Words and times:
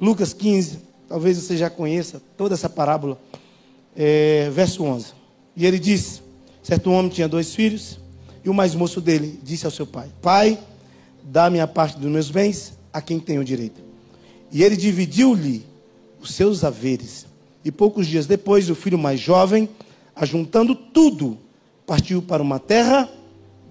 Lucas 0.00 0.32
15, 0.32 0.78
talvez 1.08 1.38
você 1.38 1.56
já 1.56 1.70
conheça 1.70 2.22
toda 2.36 2.54
essa 2.54 2.68
parábola, 2.68 3.18
é, 3.96 4.50
verso 4.50 4.84
11. 4.84 5.06
E 5.56 5.64
ele 5.64 5.78
disse: 5.78 6.20
certo 6.62 6.90
homem 6.90 7.10
tinha 7.10 7.28
dois 7.28 7.54
filhos, 7.54 7.98
e 8.44 8.50
o 8.50 8.54
mais 8.54 8.74
moço 8.74 9.00
dele 9.00 9.38
disse 9.42 9.64
ao 9.64 9.72
seu 9.72 9.86
pai: 9.86 10.08
Pai, 10.20 10.58
dá-me 11.22 11.60
a 11.60 11.66
parte 11.66 11.98
dos 11.98 12.10
meus 12.10 12.30
bens 12.30 12.74
a 12.92 13.00
quem 13.00 13.18
tenho 13.18 13.44
direito. 13.44 13.80
E 14.52 14.62
ele 14.62 14.76
dividiu-lhe 14.76 15.64
os 16.20 16.34
seus 16.34 16.62
haveres. 16.64 17.26
E 17.64 17.72
poucos 17.72 18.06
dias 18.06 18.26
depois, 18.26 18.70
o 18.70 18.74
filho 18.74 18.98
mais 18.98 19.18
jovem, 19.18 19.68
ajuntando 20.14 20.74
tudo, 20.74 21.38
partiu 21.86 22.22
para 22.22 22.42
uma 22.42 22.58
terra 22.58 23.08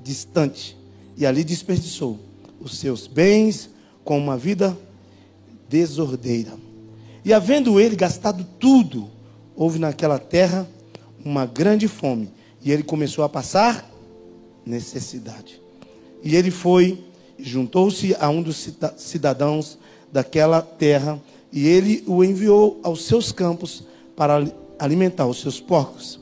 distante 0.03 0.77
e 1.17 1.25
ali 1.25 1.43
desperdiçou 1.43 2.19
os 2.59 2.77
seus 2.77 3.07
bens 3.07 3.69
com 4.03 4.17
uma 4.17 4.37
vida 4.37 4.77
desordeira. 5.69 6.53
E 7.23 7.33
havendo 7.33 7.79
ele 7.79 7.95
gastado 7.95 8.45
tudo, 8.59 9.09
houve 9.55 9.79
naquela 9.79 10.19
terra 10.19 10.67
uma 11.23 11.45
grande 11.45 11.87
fome, 11.87 12.29
e 12.61 12.71
ele 12.71 12.83
começou 12.83 13.23
a 13.23 13.29
passar 13.29 13.89
necessidade. 14.65 15.61
E 16.23 16.35
ele 16.35 16.51
foi 16.51 17.03
juntou-se 17.37 18.15
a 18.19 18.29
um 18.29 18.41
dos 18.41 18.69
cidadãos 18.97 19.77
daquela 20.11 20.61
terra, 20.61 21.21
e 21.51 21.67
ele 21.67 22.03
o 22.07 22.23
enviou 22.23 22.79
aos 22.83 23.05
seus 23.05 23.31
campos 23.31 23.83
para 24.15 24.45
alimentar 24.79 25.25
os 25.25 25.41
seus 25.41 25.59
porcos. 25.59 26.19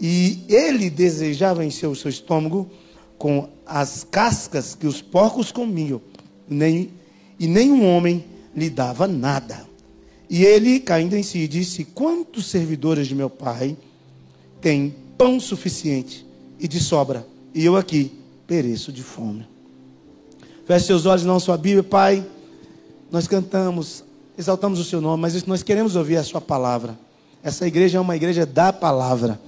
E 0.00 0.44
ele 0.48 0.88
desejava 0.88 1.64
encher 1.64 1.86
o 1.86 1.94
seu 1.94 2.08
estômago 2.08 2.70
com 3.18 3.48
as 3.66 4.02
cascas 4.10 4.74
que 4.74 4.86
os 4.86 5.02
porcos 5.02 5.52
comiam, 5.52 6.00
nem, 6.48 6.90
e 7.38 7.46
nenhum 7.46 7.86
homem 7.86 8.24
lhe 8.54 8.70
dava 8.70 9.06
nada. 9.06 9.68
E 10.28 10.44
ele, 10.44 10.80
caindo 10.80 11.14
em 11.14 11.22
si, 11.22 11.46
disse: 11.48 11.84
Quantos 11.84 12.46
servidores 12.46 13.06
de 13.06 13.14
meu 13.14 13.28
pai 13.28 13.76
têm 14.60 14.94
pão 15.18 15.40
suficiente 15.40 16.26
e 16.58 16.68
de 16.68 16.80
sobra, 16.80 17.26
e 17.54 17.64
eu 17.64 17.76
aqui 17.76 18.12
pereço 18.46 18.92
de 18.92 19.02
fome? 19.02 19.46
Feche 20.66 20.86
seus 20.86 21.04
olhos, 21.04 21.24
não 21.24 21.40
sua 21.40 21.56
Bíblia, 21.56 21.82
Pai. 21.82 22.24
Nós 23.10 23.26
cantamos, 23.26 24.04
exaltamos 24.38 24.78
o 24.78 24.84
seu 24.84 25.00
nome, 25.00 25.20
mas 25.20 25.44
nós 25.44 25.64
queremos 25.64 25.96
ouvir 25.96 26.16
a 26.16 26.22
sua 26.22 26.40
palavra. 26.40 26.96
Essa 27.42 27.66
igreja 27.66 27.98
é 27.98 28.00
uma 28.00 28.14
igreja 28.14 28.46
da 28.46 28.72
palavra. 28.72 29.40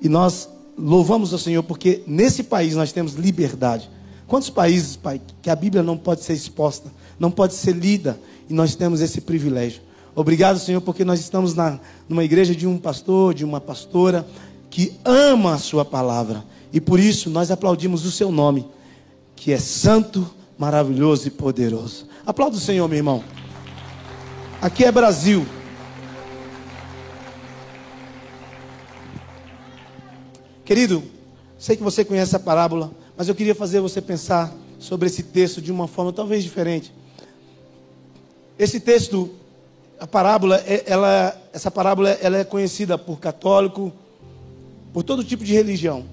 E 0.00 0.08
nós 0.08 0.48
louvamos 0.78 1.32
o 1.32 1.38
Senhor 1.38 1.64
porque 1.64 2.02
nesse 2.06 2.44
país 2.44 2.76
nós 2.76 2.92
temos 2.92 3.14
liberdade. 3.14 3.90
Quantos 4.28 4.50
países, 4.50 4.94
Pai, 4.94 5.20
que 5.42 5.50
a 5.50 5.56
Bíblia 5.56 5.82
não 5.82 5.96
pode 5.96 6.22
ser 6.22 6.34
exposta, 6.34 6.92
não 7.18 7.30
pode 7.30 7.54
ser 7.54 7.74
lida, 7.74 8.20
e 8.48 8.54
nós 8.54 8.74
temos 8.74 9.00
esse 9.00 9.20
privilégio. 9.20 9.82
Obrigado, 10.14 10.58
Senhor, 10.58 10.80
porque 10.80 11.04
nós 11.04 11.20
estamos 11.20 11.54
na, 11.54 11.78
numa 12.08 12.24
igreja 12.24 12.54
de 12.54 12.66
um 12.66 12.78
pastor, 12.78 13.34
de 13.34 13.44
uma 13.44 13.60
pastora, 13.60 14.26
que 14.70 14.98
ama 15.04 15.54
a 15.54 15.58
Sua 15.58 15.84
palavra. 15.84 16.44
E 16.72 16.80
por 16.80 16.98
isso 16.98 17.30
nós 17.30 17.50
aplaudimos 17.50 18.04
o 18.04 18.10
Seu 18.10 18.32
nome, 18.32 18.66
que 19.36 19.52
é 19.52 19.58
santo, 19.58 20.28
maravilhoso 20.58 21.28
e 21.28 21.30
poderoso. 21.30 22.06
Aplauda 22.26 22.56
o 22.56 22.60
Senhor, 22.60 22.88
meu 22.88 22.96
irmão. 22.96 23.22
Aqui 24.60 24.84
é 24.84 24.90
Brasil. 24.90 25.46
Querido, 30.64 31.02
sei 31.58 31.76
que 31.76 31.82
você 31.82 32.04
conhece 32.04 32.34
a 32.36 32.38
parábola, 32.40 32.90
mas 33.16 33.28
eu 33.28 33.34
queria 33.34 33.54
fazer 33.54 33.80
você 33.80 34.02
pensar 34.02 34.52
sobre 34.78 35.06
esse 35.06 35.22
texto 35.22 35.62
de 35.62 35.72
uma 35.72 35.88
forma 35.88 36.12
talvez 36.12 36.42
diferente. 36.42 36.92
Esse 38.58 38.80
texto, 38.80 39.30
a 40.00 40.06
parábola, 40.06 40.56
é, 40.66 40.84
ela, 40.86 41.36
essa 41.52 41.70
parábola 41.70 42.10
ela 42.10 42.38
é 42.38 42.44
conhecida 42.44 42.98
por 42.98 43.18
católico, 43.20 43.92
por 44.92 45.02
todo 45.02 45.22
tipo 45.22 45.44
de 45.44 45.52
religião. 45.52 46.04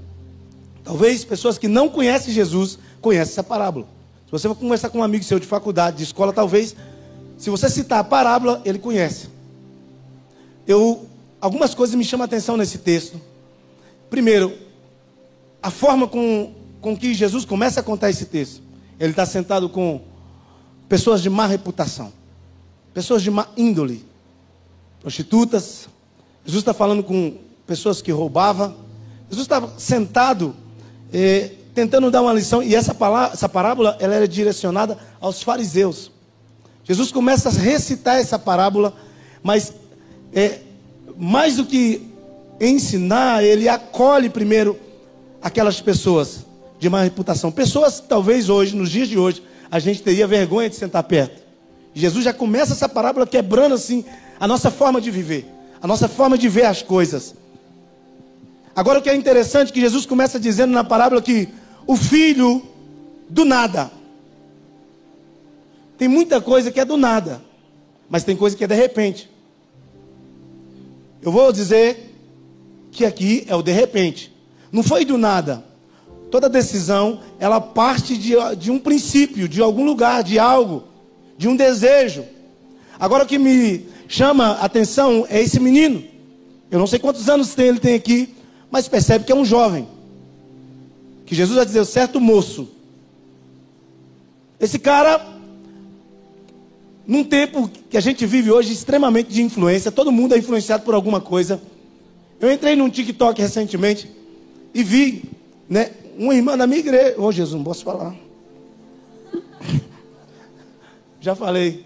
Talvez 0.84 1.25
pessoas 1.25 1.58
que 1.58 1.68
não 1.68 1.90
conhecem 1.90 2.34
Jesus 2.34 2.78
conhecem 3.02 3.31
essa 3.31 3.44
parábola. 3.44 3.88
Se 4.25 4.31
você 4.31 4.47
for 4.47 4.56
conversar 4.56 4.90
com 4.90 5.00
um 5.00 5.03
amigo 5.03 5.24
seu 5.24 5.40
de 5.40 5.47
faculdade, 5.47 5.97
de 5.97 6.03
escola, 6.03 6.31
talvez, 6.31 6.75
se 7.38 7.50
você 7.50 7.69
citar 7.69 8.00
a 8.00 8.03
parábola, 8.03 8.62
ele 8.64 8.80
conhece. 8.80 9.30
Eu, 10.68 11.06
algumas 11.40 11.74
coisas 11.74 11.96
me 11.96 12.03
chamam 12.03 12.24
a 12.24 12.25
atenção 12.25 12.58
nesse 12.58 12.80
texto. 12.80 13.19
Primeiro, 14.09 14.53
a 15.62 15.72
forma 15.72 16.08
com, 16.08 16.53
com 16.81 16.96
que 16.96 17.14
Jesus 17.14 17.46
começa 17.46 17.80
a 17.80 17.84
contar 17.84 18.09
esse 18.09 18.25
texto. 18.25 18.62
Ele 19.00 19.12
está 19.12 19.25
sentado 19.25 19.68
com 19.68 20.02
pessoas 20.88 21.22
de 21.22 21.30
má 21.30 21.48
reputação, 21.48 22.14
pessoas 22.95 23.22
de 23.22 23.29
má 23.29 23.50
índole, 23.57 24.06
prostitutas. 25.01 25.89
Jesus 26.45 26.61
está 26.61 26.73
falando 26.73 27.03
com 27.03 27.35
pessoas 27.67 28.01
que 28.01 28.09
roubavam. 28.09 28.73
Jesus 29.29 29.44
estava 29.44 29.73
sentado, 29.78 30.56
eh, 31.11 31.51
tentando 31.73 32.09
dar 32.09 32.22
uma 32.22 32.31
lição, 32.31 32.63
e 32.63 32.73
essa, 32.73 32.94
palavra, 32.94 33.33
essa 33.33 33.50
parábola 33.50 33.97
ela 34.00 34.16
era 34.16 34.25
direcionada 34.25 34.97
aos 35.19 35.44
fariseus. 35.44 36.09
Jesus 36.85 37.11
começa 37.11 37.50
a 37.50 37.51
recitar 37.51 38.17
essa 38.17 38.39
parábola, 38.39 38.94
mas 39.44 39.73
é, 40.31 40.62
mais 41.17 41.57
do 41.57 41.66
que 41.66 42.01
ensinar, 42.62 43.44
ele 43.44 43.67
acolhe 43.67 44.29
primeiro 44.29 44.79
aquelas 45.41 45.81
pessoas 45.81 46.45
de 46.79 46.89
má 46.89 47.01
reputação. 47.03 47.51
Pessoas, 47.51 48.00
talvez 48.00 48.50
hoje, 48.50 48.73
nos 48.73 48.89
dias 48.89 49.09
de 49.09 49.17
hoje, 49.17 49.44
a 49.69 49.79
gente 49.79 50.01
teria 50.01 50.25
vergonha 50.25 50.69
de 50.69 50.77
sentar 50.77 51.03
perto. 51.03 51.44
Jesus 51.95 52.25
já 52.25 52.33
começa 52.33 52.73
essa 52.73 52.89
parábola 52.89 53.25
quebrando 53.25 53.73
assim 53.73 54.03
a 54.38 54.45
nossa 54.45 54.69
forma 54.69 55.00
de 55.00 55.09
viver, 55.09 55.47
a 55.81 55.88
nossa 55.88 56.09
forma 56.09 56.38
de 56.38 56.50
ver 56.50 56.66
as 56.66 56.81
coisas. 56.81 57.33
Agora 58.75 59.00
o 59.00 59.01
que 59.01 59.09
é 59.09 59.16
interessante 59.16 59.69
é 59.69 59.73
que 59.73 59.79
Jesus 59.79 60.06
começa 60.06 60.38
dizendo 60.38 60.73
na 60.73 60.83
parábola 60.83 61.22
que 61.22 61.47
o 61.88 61.95
filho 61.95 62.61
do 63.29 63.45
nada. 63.45 63.89
Tem 65.97 66.09
muita 66.09 66.41
coisa 66.41 66.69
que 66.69 66.81
é 66.81 66.85
do 66.85 66.97
nada, 66.97 67.41
mas 68.09 68.25
tem 68.25 68.35
coisa 68.35 68.57
que 68.57 68.66
é 68.66 68.67
de 68.67 68.75
repente. 68.75 69.29
Eu 71.22 71.31
vou 71.31 71.53
dizer 71.53 72.13
que 72.91 73.06
aqui 73.06 73.45
é 73.47 73.56
o 73.56 73.62
de 73.62 73.72
repente. 73.72 74.35
Não 74.69 74.83
foi 74.83 75.06
do 75.06 75.17
nada. 75.17 75.63
Toda 76.29 76.50
decisão, 76.50 77.22
ela 77.39 77.62
parte 77.62 78.17
de, 78.17 78.33
de 78.57 78.69
um 78.69 78.79
princípio, 78.79 79.47
de 79.47 79.62
algum 79.62 79.85
lugar, 79.85 80.22
de 80.22 80.38
algo, 80.38 80.83
de 81.38 81.47
um 81.47 81.56
desejo. 81.56 82.25
Agora 83.00 83.23
o 83.23 83.28
que 83.28 83.38
me 83.38 83.85
chama 84.07 84.47
a 84.53 84.66
atenção 84.66 85.25
é 85.29 85.41
esse 85.41 85.59
menino. 85.59 86.03
Eu 86.72 86.79
não 86.79 86.88
sei 86.88 87.00
quantos 87.00 87.29
anos 87.29 87.57
ele 87.57 87.79
tem 87.79 87.96
aqui, 87.96 88.34
mas 88.69 88.88
percebe 88.88 89.25
que 89.25 89.31
é 89.31 89.35
um 89.35 89.45
jovem. 89.45 89.88
Que 91.25 91.35
Jesus 91.35 91.56
vai 91.56 91.66
dizer, 91.66 91.85
certo 91.85 92.19
moço. 92.19 92.69
Esse 94.59 94.79
cara, 94.79 95.25
num 97.06 97.24
tempo 97.24 97.69
que 97.90 97.97
a 97.97 98.01
gente 98.01 98.25
vive 98.25 98.51
hoje 98.51 98.74
extremamente 98.74 99.31
de 99.31 99.41
influência, 99.41 99.91
todo 99.91 100.12
mundo 100.12 100.34
é 100.34 100.38
influenciado 100.38 100.84
por 100.84 100.94
alguma 100.94 101.19
coisa. 101.19 101.62
Eu 102.40 102.51
entrei 102.51 102.75
num 102.75 102.90
TikTok 102.90 103.41
recentemente 103.41 104.09
e 104.74 104.84
vi, 104.84 105.24
né, 105.69 105.91
uma 106.18 106.34
irmã 106.34 106.57
da 106.57 106.68
minha 106.68 106.79
igreja. 106.79 107.16
Ô 107.18 107.25
oh, 107.25 107.31
Jesus, 107.31 107.56
não 107.56 107.63
posso 107.63 107.84
falar. 107.84 108.16
Já 111.25 111.34
falei. 111.34 111.84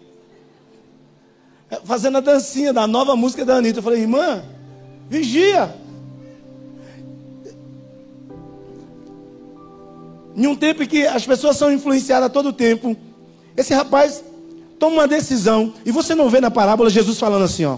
Fazendo 1.85 2.17
a 2.17 2.19
dancinha 2.19 2.73
da 2.73 2.85
nova 2.85 3.16
música 3.16 3.45
da 3.45 3.55
Anitta. 3.55 3.79
Eu 3.79 3.83
falei, 3.83 4.01
irmã, 4.01 4.44
vigia. 5.09 5.73
Em 10.35 10.45
um 10.45 10.57
tempo 10.57 10.83
em 10.83 10.88
que 10.88 11.07
as 11.07 11.25
pessoas 11.25 11.55
são 11.55 11.72
influenciadas 11.72 12.25
a 12.25 12.29
todo 12.29 12.51
tempo, 12.51 12.97
esse 13.55 13.73
rapaz 13.73 14.22
toma 14.77 14.97
uma 14.97 15.07
decisão. 15.07 15.73
E 15.85 15.91
você 15.91 16.13
não 16.13 16.29
vê 16.29 16.41
na 16.41 16.51
parábola 16.51 16.89
Jesus 16.89 17.18
falando 17.18 17.45
assim, 17.45 17.63
ó. 17.63 17.77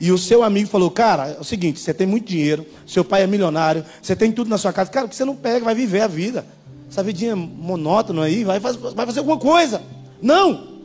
E 0.00 0.10
o 0.10 0.18
seu 0.18 0.42
amigo 0.42 0.68
falou: 0.68 0.90
Cara, 0.90 1.36
é 1.38 1.40
o 1.40 1.44
seguinte, 1.44 1.78
você 1.78 1.94
tem 1.94 2.06
muito 2.06 2.26
dinheiro, 2.26 2.66
seu 2.84 3.04
pai 3.04 3.22
é 3.22 3.28
milionário, 3.28 3.84
você 4.02 4.16
tem 4.16 4.32
tudo 4.32 4.50
na 4.50 4.58
sua 4.58 4.72
casa. 4.72 4.90
Cara, 4.90 5.06
que 5.06 5.14
você 5.14 5.24
não 5.24 5.36
pega, 5.36 5.64
vai 5.64 5.74
viver 5.74 6.00
a 6.00 6.08
vida. 6.08 6.44
Essa 6.90 7.00
vidinha 7.00 7.36
monótona 7.36 8.24
aí, 8.24 8.42
vai, 8.42 8.58
vai 8.58 9.06
fazer 9.06 9.20
alguma 9.20 9.38
coisa. 9.38 9.80
Não! 10.20 10.75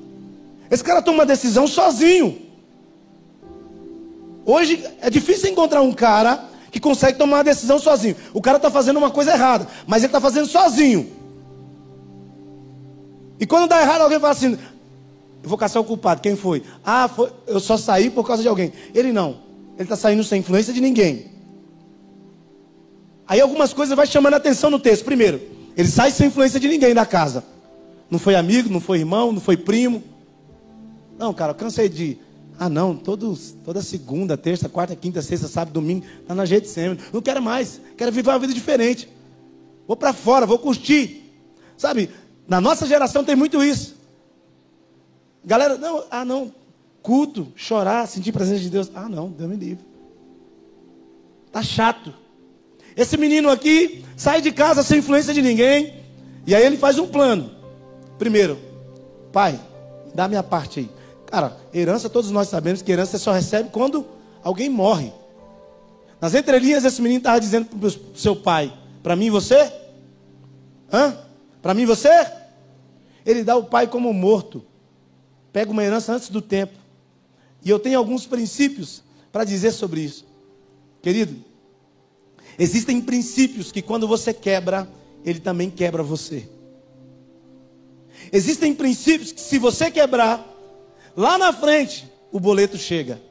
Esse 0.71 0.83
cara 0.83 1.01
toma 1.01 1.19
uma 1.19 1.25
decisão 1.25 1.67
sozinho. 1.67 2.41
Hoje 4.45 4.81
é 5.01 5.09
difícil 5.09 5.51
encontrar 5.51 5.81
um 5.81 5.91
cara 5.91 6.45
que 6.71 6.79
consegue 6.79 7.17
tomar 7.17 7.37
uma 7.37 7.43
decisão 7.43 7.77
sozinho. 7.77 8.15
O 8.33 8.41
cara 8.41 8.55
está 8.55 8.71
fazendo 8.71 8.95
uma 8.95 9.11
coisa 9.11 9.31
errada, 9.33 9.67
mas 9.85 10.01
ele 10.01 10.07
está 10.07 10.21
fazendo 10.21 10.47
sozinho. 10.47 11.11
E 13.37 13.45
quando 13.45 13.67
dá 13.67 13.81
errado, 13.81 14.01
alguém 14.01 14.19
fala 14.19 14.31
assim: 14.31 14.57
eu 15.43 15.49
vou 15.49 15.57
caçar 15.57 15.81
o 15.81 15.85
culpado. 15.85 16.21
Quem 16.21 16.37
foi? 16.37 16.63
Ah, 16.85 17.09
foi, 17.09 17.29
eu 17.47 17.59
só 17.59 17.75
saí 17.75 18.09
por 18.09 18.25
causa 18.25 18.41
de 18.41 18.47
alguém. 18.47 18.71
Ele 18.95 19.11
não. 19.11 19.39
Ele 19.73 19.83
está 19.83 19.97
saindo 19.97 20.23
sem 20.23 20.39
influência 20.39 20.73
de 20.73 20.79
ninguém. 20.79 21.31
Aí 23.27 23.41
algumas 23.41 23.73
coisas 23.73 23.95
vai 23.95 24.07
chamando 24.07 24.35
a 24.35 24.37
atenção 24.37 24.69
no 24.69 24.79
texto. 24.79 25.03
Primeiro, 25.03 25.41
ele 25.75 25.89
sai 25.89 26.11
sem 26.11 26.27
influência 26.27 26.59
de 26.59 26.67
ninguém 26.69 26.93
da 26.93 27.05
casa. 27.05 27.43
Não 28.09 28.19
foi 28.19 28.35
amigo, 28.35 28.69
não 28.69 28.79
foi 28.79 28.99
irmão, 28.99 29.31
não 29.31 29.41
foi 29.41 29.57
primo. 29.57 30.10
Não, 31.21 31.35
cara, 31.35 31.51
eu 31.51 31.55
cansei 31.55 31.87
de. 31.87 32.17
Ah, 32.57 32.67
não, 32.67 32.95
todos, 32.95 33.55
toda 33.63 33.79
segunda, 33.83 34.35
terça, 34.35 34.67
quarta, 34.67 34.95
quinta, 34.95 35.21
sexta, 35.21 35.47
sábado, 35.47 35.71
domingo, 35.71 36.03
tá 36.27 36.33
na 36.33 36.45
jeito 36.45 36.67
sempre. 36.67 37.05
Não 37.13 37.21
quero 37.21 37.39
mais, 37.39 37.79
quero 37.95 38.11
viver 38.11 38.31
uma 38.31 38.39
vida 38.39 38.55
diferente. 38.55 39.07
Vou 39.87 39.95
para 39.95 40.13
fora, 40.13 40.47
vou 40.47 40.57
curtir. 40.57 41.31
Sabe, 41.77 42.09
na 42.47 42.59
nossa 42.59 42.87
geração 42.87 43.23
tem 43.23 43.35
muito 43.35 43.63
isso. 43.63 43.95
Galera, 45.45 45.77
não, 45.77 46.03
ah, 46.09 46.25
não, 46.25 46.51
culto, 47.03 47.53
chorar, 47.55 48.07
sentir 48.07 48.31
presença 48.31 48.61
de 48.61 48.71
Deus. 48.71 48.89
Ah, 48.95 49.07
não, 49.07 49.29
Deus 49.29 49.47
me 49.47 49.57
livre. 49.57 49.85
Tá 51.51 51.61
chato. 51.61 52.11
Esse 52.97 53.15
menino 53.15 53.51
aqui 53.51 54.03
sai 54.17 54.41
de 54.41 54.51
casa 54.51 54.81
sem 54.81 54.97
influência 54.97 55.35
de 55.35 55.43
ninguém. 55.43 55.93
E 56.47 56.55
aí 56.55 56.65
ele 56.65 56.77
faz 56.77 56.97
um 56.97 57.05
plano. 57.05 57.51
Primeiro, 58.17 58.57
pai, 59.31 59.59
dá 60.15 60.27
minha 60.27 60.41
parte 60.41 60.79
aí. 60.79 61.00
Cara, 61.31 61.57
herança, 61.73 62.09
todos 62.09 62.29
nós 62.29 62.49
sabemos 62.49 62.81
que 62.81 62.91
herança 62.91 63.17
só 63.17 63.31
recebe 63.31 63.69
quando 63.69 64.05
alguém 64.43 64.69
morre. 64.69 65.13
Nas 66.19 66.35
entrelinhas, 66.35 66.83
esse 66.83 67.01
menino 67.01 67.19
estava 67.19 67.39
dizendo 67.39 67.67
para 67.67 67.87
o 67.87 68.17
seu 68.17 68.35
pai: 68.35 68.71
Para 69.01 69.15
mim 69.15 69.29
você? 69.29 69.71
Hã? 70.91 71.17
Para 71.61 71.73
mim 71.73 71.85
você? 71.85 72.09
Ele 73.25 73.45
dá 73.45 73.55
o 73.55 73.63
pai 73.63 73.87
como 73.87 74.11
morto. 74.11 74.61
Pega 75.53 75.71
uma 75.71 75.83
herança 75.83 76.11
antes 76.11 76.29
do 76.29 76.41
tempo. 76.41 76.77
E 77.63 77.69
eu 77.69 77.79
tenho 77.79 77.97
alguns 77.97 78.27
princípios 78.27 79.01
para 79.31 79.45
dizer 79.45 79.71
sobre 79.71 80.01
isso. 80.01 80.25
Querido, 81.01 81.35
existem 82.59 82.99
princípios 82.99 83.71
que 83.71 83.81
quando 83.81 84.05
você 84.05 84.33
quebra, 84.33 84.87
ele 85.23 85.39
também 85.39 85.69
quebra 85.69 86.03
você. 86.03 86.49
Existem 88.33 88.75
princípios 88.75 89.31
que 89.31 89.39
se 89.39 89.57
você 89.57 89.89
quebrar, 89.89 90.50
lá 91.15 91.37
na 91.37 91.53
frente 91.53 92.09
o 92.31 92.39
boleto 92.39 92.77
chega. 92.77 93.21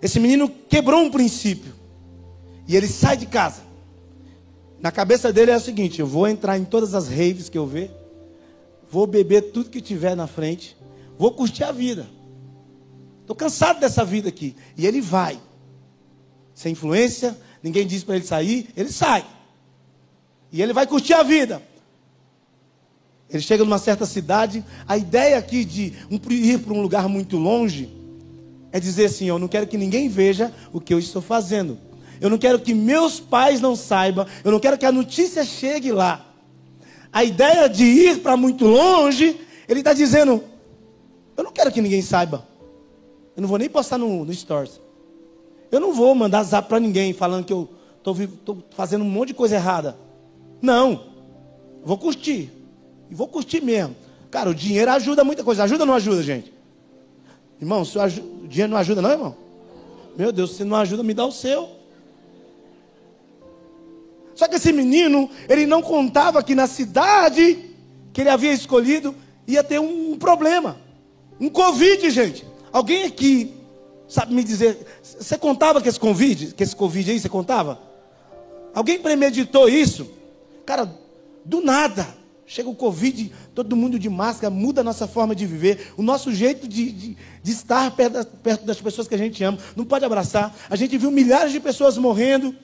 Esse 0.00 0.18
menino 0.18 0.48
quebrou 0.48 1.00
um 1.00 1.10
princípio 1.10 1.72
e 2.66 2.76
ele 2.76 2.88
sai 2.88 3.16
de 3.16 3.26
casa. 3.26 3.62
Na 4.80 4.90
cabeça 4.90 5.32
dele 5.32 5.50
é 5.50 5.56
o 5.56 5.60
seguinte: 5.60 6.00
eu 6.00 6.06
vou 6.06 6.26
entrar 6.26 6.58
em 6.58 6.64
todas 6.64 6.94
as 6.94 7.08
raves 7.08 7.48
que 7.48 7.58
eu 7.58 7.66
ver, 7.66 7.90
vou 8.90 9.06
beber 9.06 9.52
tudo 9.52 9.70
que 9.70 9.80
tiver 9.80 10.14
na 10.14 10.26
frente, 10.26 10.76
vou 11.18 11.32
curtir 11.32 11.64
a 11.64 11.72
vida. 11.72 12.06
Estou 13.20 13.36
cansado 13.36 13.80
dessa 13.80 14.04
vida 14.04 14.28
aqui. 14.28 14.56
E 14.76 14.86
ele 14.86 15.00
vai 15.00 15.40
sem 16.54 16.72
influência, 16.72 17.36
ninguém 17.62 17.86
diz 17.86 18.04
para 18.04 18.16
ele 18.16 18.24
sair, 18.24 18.68
ele 18.76 18.92
sai. 18.92 19.24
E 20.50 20.60
ele 20.60 20.72
vai 20.72 20.86
curtir 20.86 21.14
a 21.14 21.22
vida. 21.22 21.62
Ele 23.32 23.42
chega 23.42 23.64
numa 23.64 23.78
certa 23.78 24.04
cidade, 24.04 24.62
a 24.86 24.96
ideia 24.96 25.38
aqui 25.38 25.64
de 25.64 25.94
ir 26.30 26.58
para 26.58 26.74
um 26.74 26.82
lugar 26.82 27.08
muito 27.08 27.38
longe 27.38 27.88
é 28.70 28.78
dizer 28.78 29.06
assim: 29.06 29.26
eu 29.26 29.38
não 29.38 29.48
quero 29.48 29.66
que 29.66 29.78
ninguém 29.78 30.08
veja 30.08 30.52
o 30.72 30.80
que 30.80 30.92
eu 30.92 30.98
estou 30.98 31.22
fazendo. 31.22 31.78
Eu 32.20 32.28
não 32.28 32.38
quero 32.38 32.60
que 32.60 32.74
meus 32.74 33.18
pais 33.18 33.60
não 33.60 33.74
saibam, 33.74 34.26
eu 34.44 34.52
não 34.52 34.60
quero 34.60 34.76
que 34.76 34.86
a 34.86 34.92
notícia 34.92 35.44
chegue 35.44 35.90
lá. 35.90 36.26
A 37.12 37.24
ideia 37.24 37.68
de 37.68 37.84
ir 37.84 38.20
para 38.20 38.36
muito 38.36 38.66
longe, 38.66 39.40
ele 39.66 39.80
está 39.80 39.94
dizendo: 39.94 40.44
eu 41.36 41.42
não 41.42 41.52
quero 41.52 41.72
que 41.72 41.80
ninguém 41.80 42.02
saiba. 42.02 42.46
Eu 43.34 43.40
não 43.40 43.48
vou 43.48 43.58
nem 43.58 43.68
postar 43.68 43.96
no, 43.96 44.24
no 44.24 44.32
Stories. 44.34 44.80
Eu 45.70 45.80
não 45.80 45.94
vou 45.94 46.14
mandar 46.14 46.42
zap 46.42 46.68
para 46.68 46.78
ninguém 46.78 47.14
falando 47.14 47.46
que 47.46 47.52
eu 47.52 47.68
estou 47.98 48.62
fazendo 48.72 49.02
um 49.02 49.08
monte 49.08 49.28
de 49.28 49.34
coisa 49.34 49.54
errada. 49.54 49.96
Não. 50.60 51.04
Vou 51.82 51.96
curtir. 51.96 52.61
E 53.12 53.14
vou 53.14 53.28
curtir 53.28 53.60
mesmo. 53.60 53.94
Cara, 54.30 54.48
o 54.48 54.54
dinheiro 54.54 54.90
ajuda 54.90 55.22
muita 55.22 55.44
coisa. 55.44 55.64
Ajuda 55.64 55.82
ou 55.82 55.86
não 55.86 55.94
ajuda, 55.94 56.22
gente? 56.22 56.50
Irmão, 57.60 57.82
o 57.82 58.48
dinheiro 58.48 58.72
não 58.72 58.78
ajuda, 58.78 59.02
não, 59.02 59.10
irmão? 59.10 59.36
Meu 60.16 60.32
Deus, 60.32 60.56
se 60.56 60.64
não 60.64 60.76
ajuda, 60.78 61.02
me 61.02 61.12
dá 61.12 61.26
o 61.26 61.30
seu. 61.30 61.68
Só 64.34 64.48
que 64.48 64.56
esse 64.56 64.72
menino, 64.72 65.28
ele 65.46 65.66
não 65.66 65.82
contava 65.82 66.42
que 66.42 66.54
na 66.54 66.66
cidade 66.66 67.68
que 68.14 68.22
ele 68.22 68.30
havia 68.30 68.54
escolhido 68.54 69.14
ia 69.46 69.62
ter 69.62 69.78
um 69.78 70.16
problema. 70.18 70.78
Um 71.38 71.50
Covid, 71.50 72.10
gente. 72.10 72.46
Alguém 72.72 73.04
aqui 73.04 73.62
Sabe 74.12 74.34
me 74.34 74.44
dizer, 74.44 74.86
você 75.02 75.38
contava 75.38 75.80
que 75.80 75.88
esse 75.88 75.98
Covid, 75.98 76.52
que 76.52 76.62
esse 76.62 76.76
Covid 76.76 77.10
aí, 77.10 77.18
você 77.18 77.30
contava? 77.30 77.80
Alguém 78.74 78.98
premeditou 78.98 79.70
isso? 79.70 80.06
Cara, 80.66 80.94
do 81.42 81.62
nada. 81.62 82.06
Chega 82.46 82.68
o 82.68 82.74
Covid, 82.74 83.32
todo 83.54 83.76
mundo 83.76 83.98
de 83.98 84.10
máscara, 84.10 84.50
muda 84.50 84.80
a 84.80 84.84
nossa 84.84 85.06
forma 85.06 85.34
de 85.34 85.46
viver, 85.46 85.92
o 85.96 86.02
nosso 86.02 86.32
jeito 86.32 86.68
de, 86.68 86.90
de, 86.92 87.16
de 87.42 87.52
estar 87.52 87.90
perto, 87.92 88.26
perto 88.42 88.66
das 88.66 88.80
pessoas 88.80 89.08
que 89.08 89.14
a 89.14 89.18
gente 89.18 89.42
ama. 89.42 89.58
Não 89.76 89.84
pode 89.84 90.04
abraçar. 90.04 90.54
A 90.68 90.76
gente 90.76 90.98
viu 90.98 91.10
milhares 91.10 91.52
de 91.52 91.60
pessoas 91.60 91.96
morrendo. 91.96 92.54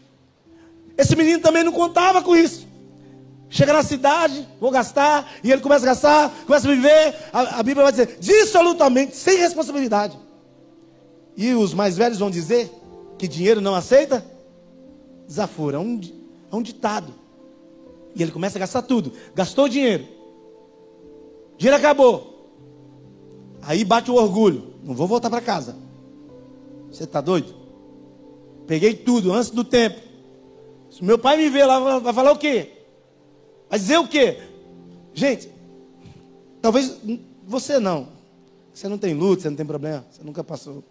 Esse 0.97 1.15
menino 1.17 1.41
também 1.41 1.63
não 1.63 1.73
contava 1.73 2.23
com 2.23 2.37
isso. 2.37 2.67
Chega 3.51 3.73
na 3.73 3.83
cidade, 3.83 4.47
vou 4.61 4.71
gastar, 4.71 5.33
e 5.43 5.51
ele 5.51 5.63
começa 5.63 5.85
a 5.87 5.89
gastar, 5.89 6.31
começa 6.47 6.69
a 6.69 6.75
viver. 6.75 7.15
A, 7.33 7.61
a 7.61 7.63
Bíblia 7.63 7.85
vai 7.85 7.93
dizer, 7.93 8.19
dissolutamente, 8.21 9.17
sem 9.17 9.39
responsabilidade. 9.39 10.19
E 11.37 11.55
os 11.55 11.73
mais 11.73 11.97
velhos 11.97 12.19
vão 12.19 12.31
dizer 12.31 12.71
que 13.17 13.27
dinheiro 13.27 13.61
não 13.61 13.75
aceita? 13.75 14.25
Desaforo, 15.27 15.77
é 15.77 15.79
um, 15.79 16.01
é 16.53 16.57
um 16.57 16.63
ditado. 16.63 17.15
E 18.19 18.23
ele 18.23 18.32
começa 18.32 18.59
a 18.59 18.61
gastar 18.61 18.82
tudo. 18.82 19.12
Gastou 19.35 19.67
o 19.67 19.69
dinheiro. 19.69 20.06
Dinheiro 21.56 21.79
acabou. 21.79 22.50
Aí 23.62 23.85
bate 23.85 24.11
o 24.11 24.15
orgulho. 24.15 24.75
Não 24.82 24.94
vou 24.94 25.06
voltar 25.06 25.31
para 25.31 25.41
casa. 25.41 25.76
Você 26.91 27.05
está 27.05 27.20
doido? 27.20 27.55
Peguei 28.67 28.93
tudo 28.93 29.32
antes 29.32 29.50
do 29.50 29.65
tempo. 29.65 30.00
Se 30.91 31.03
meu 31.03 31.19
pai 31.19 31.37
me 31.37 31.49
ver 31.49 31.65
lá, 31.65 31.99
vai 31.99 32.12
falar 32.12 32.32
o 32.32 32.38
quê? 32.38 32.73
Vai 33.70 33.79
dizer 33.79 33.99
o 33.99 34.09
quê? 34.09 34.38
Gente, 35.14 35.50
talvez 36.61 36.99
você 37.47 37.79
não. 37.79 38.09
Você 38.75 38.88
não 38.88 38.99
tem 38.99 39.14
luta, 39.14 39.43
você 39.43 39.49
não 39.49 39.56
tem 39.56 39.67
problema. 39.67 40.05
Você 40.11 40.23
nunca 40.23 40.43
passou 40.43 40.82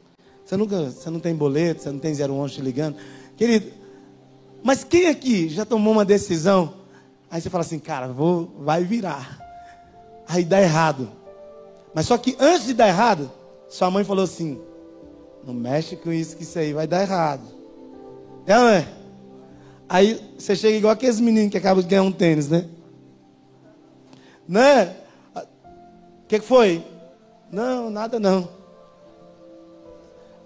você, 0.47 0.55
nunca, 0.55 0.89
você 0.89 1.09
não 1.09 1.19
tem 1.19 1.35
boleto, 1.35 1.83
você 1.83 1.91
não 1.91 1.99
tem 1.99 2.13
011 2.13 2.53
te 2.53 2.61
ligando. 2.61 2.95
Querido, 3.35 3.69
mas 4.63 4.81
quem 4.81 5.07
aqui 5.07 5.49
já 5.49 5.65
tomou 5.65 5.91
uma 5.91 6.05
decisão? 6.05 6.73
Aí 7.29 7.41
você 7.41 7.49
fala 7.49 7.63
assim, 7.63 7.79
cara, 7.79 8.07
vou, 8.07 8.51
vai 8.59 8.83
virar. 8.83 9.39
Aí 10.27 10.43
dá 10.43 10.61
errado. 10.61 11.09
Mas 11.93 12.05
só 12.05 12.17
que 12.17 12.35
antes 12.39 12.67
de 12.67 12.73
dar 12.73 12.87
errado, 12.87 13.31
sua 13.69 13.89
mãe 13.89 14.03
falou 14.03 14.23
assim: 14.23 14.61
não 15.45 15.53
mexe 15.53 15.95
com 15.95 16.11
isso, 16.11 16.35
que 16.35 16.43
isso 16.43 16.59
aí 16.59 16.73
vai 16.73 16.87
dar 16.87 17.01
errado. 17.01 17.43
É, 18.45 18.55
não 18.55 18.69
é? 18.69 18.87
Aí 19.89 20.33
você 20.37 20.55
chega 20.55 20.77
igual 20.77 20.93
aqueles 20.93 21.19
meninos 21.19 21.51
que 21.51 21.57
acabam 21.57 21.81
de 21.81 21.89
ganhar 21.89 22.03
um 22.03 22.11
tênis, 22.11 22.49
né? 22.49 22.65
Né? 24.47 24.95
O 25.35 26.27
que, 26.27 26.39
que 26.39 26.45
foi? 26.45 26.83
Não, 27.51 27.89
nada 27.89 28.19
não. 28.19 28.49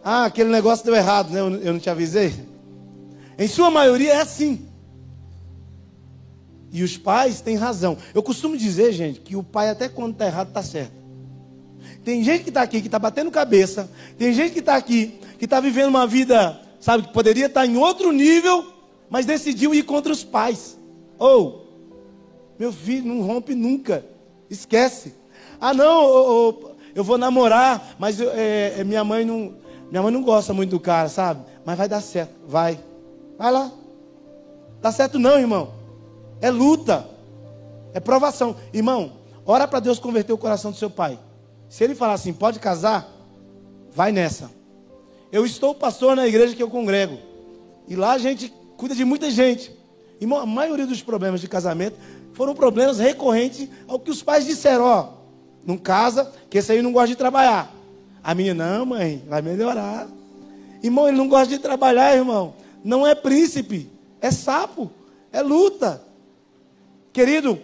Ah, 0.03 0.25
aquele 0.25 0.49
negócio 0.49 0.85
deu 0.85 0.95
errado, 0.95 1.29
né? 1.31 1.39
Eu 1.39 1.73
não 1.73 1.79
te 1.79 1.89
avisei. 1.89 2.33
Em 3.37 3.47
sua 3.47 3.69
maioria 3.69 4.13
é 4.13 4.21
assim. 4.21 4.67
E 6.71 6.83
os 6.83 6.97
pais 6.97 7.41
têm 7.41 7.55
razão. 7.55 7.97
Eu 8.13 8.23
costumo 8.23 8.57
dizer, 8.57 8.93
gente, 8.93 9.19
que 9.19 9.35
o 9.35 9.43
pai 9.43 9.69
até 9.69 9.89
quando 9.89 10.13
está 10.13 10.25
errado 10.25 10.47
está 10.49 10.63
certo. 10.63 10.93
Tem 12.03 12.23
gente 12.23 12.43
que 12.43 12.49
está 12.49 12.61
aqui 12.61 12.81
que 12.81 12.87
está 12.87 12.97
batendo 12.97 13.29
cabeça. 13.29 13.89
Tem 14.17 14.33
gente 14.33 14.53
que 14.53 14.59
está 14.59 14.75
aqui 14.75 15.19
que 15.37 15.45
está 15.45 15.59
vivendo 15.59 15.89
uma 15.89 16.05
vida, 16.07 16.59
sabe, 16.79 17.03
que 17.03 17.13
poderia 17.13 17.47
estar 17.47 17.61
tá 17.61 17.67
em 17.67 17.75
outro 17.75 18.11
nível, 18.11 18.71
mas 19.09 19.25
decidiu 19.25 19.73
ir 19.73 19.83
contra 19.83 20.11
os 20.11 20.23
pais. 20.23 20.77
Ou, 21.17 21.67
oh, 21.67 22.59
meu 22.59 22.71
filho, 22.71 23.07
não 23.07 23.21
rompe 23.21 23.55
nunca. 23.55 24.05
Esquece. 24.49 25.13
Ah, 25.59 25.73
não, 25.73 26.05
oh, 26.05 26.49
oh, 26.49 26.71
eu 26.93 27.03
vou 27.03 27.17
namorar, 27.17 27.95
mas 27.99 28.21
é, 28.21 28.75
é, 28.79 28.83
minha 28.83 29.03
mãe 29.03 29.25
não, 29.25 29.55
minha 29.89 30.01
mãe 30.01 30.11
não 30.11 30.21
gosta 30.21 30.53
muito 30.53 30.71
do 30.71 30.79
cara, 30.79 31.09
sabe? 31.09 31.43
Mas 31.65 31.77
vai 31.77 31.89
dar 31.89 32.01
certo. 32.01 32.33
Vai. 32.47 32.79
Vai 33.37 33.51
lá. 33.51 33.71
Dá 34.81 34.91
certo 34.91 35.19
não, 35.19 35.37
irmão. 35.37 35.80
É 36.41 36.49
luta. 36.49 37.07
É 37.93 37.99
provação. 37.99 38.55
Irmão, 38.73 39.13
ora 39.45 39.67
para 39.67 39.79
Deus 39.79 39.99
converter 39.99 40.33
o 40.33 40.37
coração 40.37 40.71
do 40.71 40.77
seu 40.77 40.89
pai. 40.89 41.19
Se 41.69 41.83
ele 41.83 41.95
falar 41.95 42.13
assim, 42.13 42.33
pode 42.33 42.59
casar, 42.59 43.09
vai 43.93 44.11
nessa. 44.11 44.51
Eu 45.31 45.45
estou 45.45 45.73
pastor 45.73 46.15
na 46.15 46.27
igreja 46.27 46.55
que 46.55 46.63
eu 46.63 46.69
congrego. 46.69 47.17
E 47.87 47.95
lá 47.95 48.13
a 48.13 48.17
gente 48.17 48.53
cuida 48.75 48.93
de 48.93 49.05
muita 49.05 49.29
gente. 49.31 49.71
Irmão, 50.19 50.39
a 50.39 50.45
maioria 50.45 50.85
dos 50.85 51.01
problemas 51.01 51.39
de 51.39 51.47
casamento 51.47 51.97
foram 52.33 52.53
problemas 52.53 52.99
recorrentes 52.99 53.69
ao 53.87 53.99
que 53.99 54.11
os 54.11 54.21
pais 54.21 54.45
disseram, 54.45 54.83
ó, 54.83 55.09
não 55.65 55.77
casa, 55.77 56.31
que 56.49 56.57
esse 56.57 56.71
aí 56.71 56.81
não 56.81 56.91
gosta 56.91 57.07
de 57.07 57.15
trabalhar. 57.15 57.73
A 58.23 58.35
menina, 58.35 58.77
não, 58.77 58.85
mãe, 58.85 59.23
vai 59.27 59.41
melhorar. 59.41 60.07
Irmão, 60.83 61.07
ele 61.07 61.17
não 61.17 61.27
gosta 61.27 61.47
de 61.47 61.59
trabalhar, 61.59 62.15
irmão. 62.15 62.53
Não 62.83 63.05
é 63.05 63.13
príncipe, 63.15 63.89
é 64.19 64.31
sapo, 64.31 64.91
é 65.31 65.41
luta. 65.41 66.01
Querido, 67.13 67.59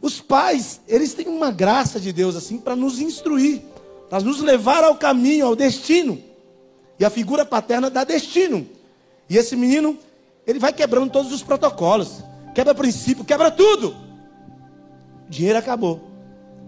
os 0.00 0.20
pais, 0.20 0.80
eles 0.88 1.12
têm 1.12 1.28
uma 1.28 1.50
graça 1.50 2.00
de 2.00 2.12
Deus 2.12 2.34
assim 2.34 2.58
para 2.58 2.74
nos 2.74 2.98
instruir. 2.98 3.62
para 4.08 4.20
nos 4.20 4.40
levar 4.40 4.82
ao 4.82 4.96
caminho, 4.96 5.46
ao 5.46 5.54
destino. 5.54 6.20
E 6.98 7.04
a 7.04 7.10
figura 7.10 7.46
paterna 7.46 7.88
dá 7.88 8.02
destino. 8.02 8.66
E 9.28 9.36
esse 9.36 9.54
menino, 9.54 9.96
ele 10.44 10.58
vai 10.58 10.72
quebrando 10.72 11.12
todos 11.12 11.32
os 11.32 11.42
protocolos, 11.42 12.24
quebra 12.52 12.74
princípio, 12.74 13.24
quebra 13.24 13.52
tudo. 13.52 13.94
O 15.28 15.30
dinheiro 15.30 15.58
acabou. 15.58 16.00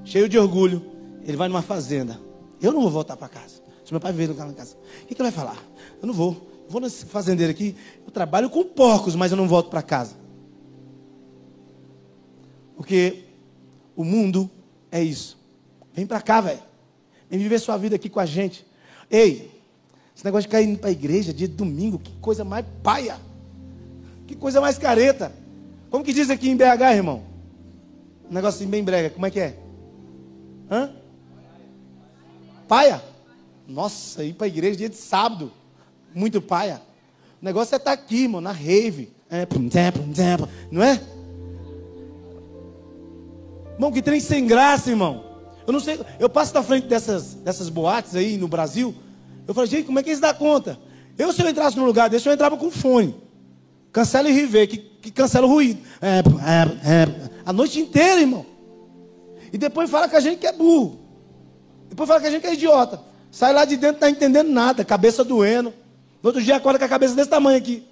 Cheio 0.04 0.28
de 0.28 0.38
orgulho, 0.38 0.84
ele 1.24 1.36
vai 1.36 1.48
numa 1.48 1.62
fazenda. 1.62 2.20
Eu 2.60 2.72
não 2.72 2.80
vou 2.80 2.90
voltar 2.90 3.16
para 3.16 3.28
casa. 3.28 3.60
Se 3.84 3.92
meu 3.92 4.00
pai 4.00 4.12
veio 4.12 4.28
no 4.28 4.54
casa, 4.54 4.76
o 5.02 5.06
que, 5.06 5.14
que 5.14 5.20
ele 5.20 5.30
vai 5.30 5.32
falar? 5.32 5.60
Eu 6.00 6.06
não 6.06 6.14
vou. 6.14 6.48
Vou 6.68 6.80
nesse 6.80 7.04
fazendeiro 7.06 7.50
aqui. 7.50 7.74
Eu 8.06 8.12
trabalho 8.12 8.48
com 8.48 8.62
porcos, 8.62 9.16
mas 9.16 9.32
eu 9.32 9.36
não 9.36 9.48
volto 9.48 9.68
para 9.68 9.82
casa. 9.82 10.21
Porque 12.76 13.24
o 13.96 14.04
mundo 14.04 14.50
é 14.90 15.02
isso. 15.02 15.38
Vem 15.94 16.06
para 16.06 16.20
cá, 16.20 16.40
velho. 16.40 16.62
Vem 17.28 17.38
viver 17.38 17.58
sua 17.58 17.76
vida 17.76 17.96
aqui 17.96 18.08
com 18.08 18.20
a 18.20 18.26
gente. 18.26 18.66
Ei, 19.10 19.50
esse 20.14 20.24
negócio 20.24 20.48
de 20.48 20.52
cair 20.52 20.78
para 20.78 20.88
a 20.88 20.92
igreja 20.92 21.32
dia 21.32 21.48
de 21.48 21.54
domingo, 21.54 21.98
que 21.98 22.12
coisa 22.20 22.44
mais 22.44 22.64
paia. 22.82 23.18
Que 24.26 24.34
coisa 24.34 24.60
mais 24.60 24.78
careta. 24.78 25.32
Como 25.90 26.04
que 26.04 26.12
diz 26.12 26.30
aqui 26.30 26.48
em 26.48 26.56
BH, 26.56 26.94
irmão? 26.94 27.22
Um 28.30 28.34
negocinho 28.34 28.70
bem 28.70 28.82
brega. 28.82 29.10
Como 29.10 29.26
é 29.26 29.30
que 29.30 29.40
é? 29.40 29.58
Hã? 30.70 30.90
Paia? 32.66 33.02
Nossa, 33.68 34.24
ir 34.24 34.34
para 34.34 34.46
a 34.46 34.48
igreja 34.48 34.76
dia 34.76 34.88
de 34.88 34.96
sábado. 34.96 35.52
Muito 36.14 36.40
paia. 36.40 36.80
O 37.40 37.44
negócio 37.44 37.74
é 37.74 37.76
estar 37.76 37.94
tá 37.96 38.02
aqui, 38.02 38.28
mano, 38.28 38.42
na 38.42 38.52
rave. 38.52 39.10
É, 39.30 39.46
não 40.70 40.82
é? 40.82 41.00
Irmão, 43.74 43.92
que 43.92 44.02
trem 44.02 44.20
sem 44.20 44.46
graça, 44.46 44.90
irmão. 44.90 45.24
Eu 45.66 45.72
não 45.72 45.80
sei, 45.80 46.00
eu 46.18 46.28
passo 46.28 46.54
na 46.54 46.62
frente 46.62 46.86
dessas, 46.86 47.34
dessas 47.34 47.68
boates 47.68 48.14
aí 48.14 48.36
no 48.36 48.48
Brasil. 48.48 48.94
Eu 49.46 49.54
falei, 49.54 49.70
gente, 49.70 49.86
como 49.86 49.98
é 49.98 50.02
que 50.02 50.10
eles 50.10 50.20
dão 50.20 50.34
conta? 50.34 50.78
Eu, 51.16 51.32
se 51.32 51.42
eu 51.42 51.48
entrasse 51.48 51.76
no 51.76 51.84
lugar 51.84 52.08
desse, 52.08 52.28
eu 52.28 52.32
entrava 52.32 52.56
com 52.56 52.70
fone. 52.70 53.14
Cancela 53.92 54.28
e 54.28 54.32
river, 54.32 54.68
que, 54.68 54.78
que 54.78 55.10
cancela 55.10 55.46
o 55.46 55.50
ruído. 55.50 55.80
É, 56.00 56.18
é, 56.18 56.92
é, 56.92 57.30
a 57.44 57.52
noite 57.52 57.78
inteira, 57.78 58.20
irmão. 58.20 58.46
E 59.52 59.58
depois 59.58 59.90
fala 59.90 60.08
que 60.08 60.16
a 60.16 60.20
gente 60.20 60.38
que 60.38 60.46
é 60.46 60.52
burro. 60.52 61.00
Depois 61.88 62.08
fala 62.08 62.20
que 62.20 62.26
a 62.26 62.30
gente 62.30 62.40
que 62.40 62.46
é 62.46 62.54
idiota. 62.54 63.00
Sai 63.30 63.52
lá 63.52 63.64
de 63.64 63.76
dentro, 63.76 64.00
não 64.00 64.08
está 64.08 64.10
entendendo 64.10 64.48
nada, 64.48 64.84
cabeça 64.84 65.22
doendo. 65.22 65.72
No 66.22 66.28
outro 66.28 66.42
dia 66.42 66.56
acorda 66.56 66.78
com 66.78 66.84
a 66.84 66.88
cabeça 66.88 67.14
desse 67.14 67.28
tamanho 67.28 67.58
aqui. 67.58 67.86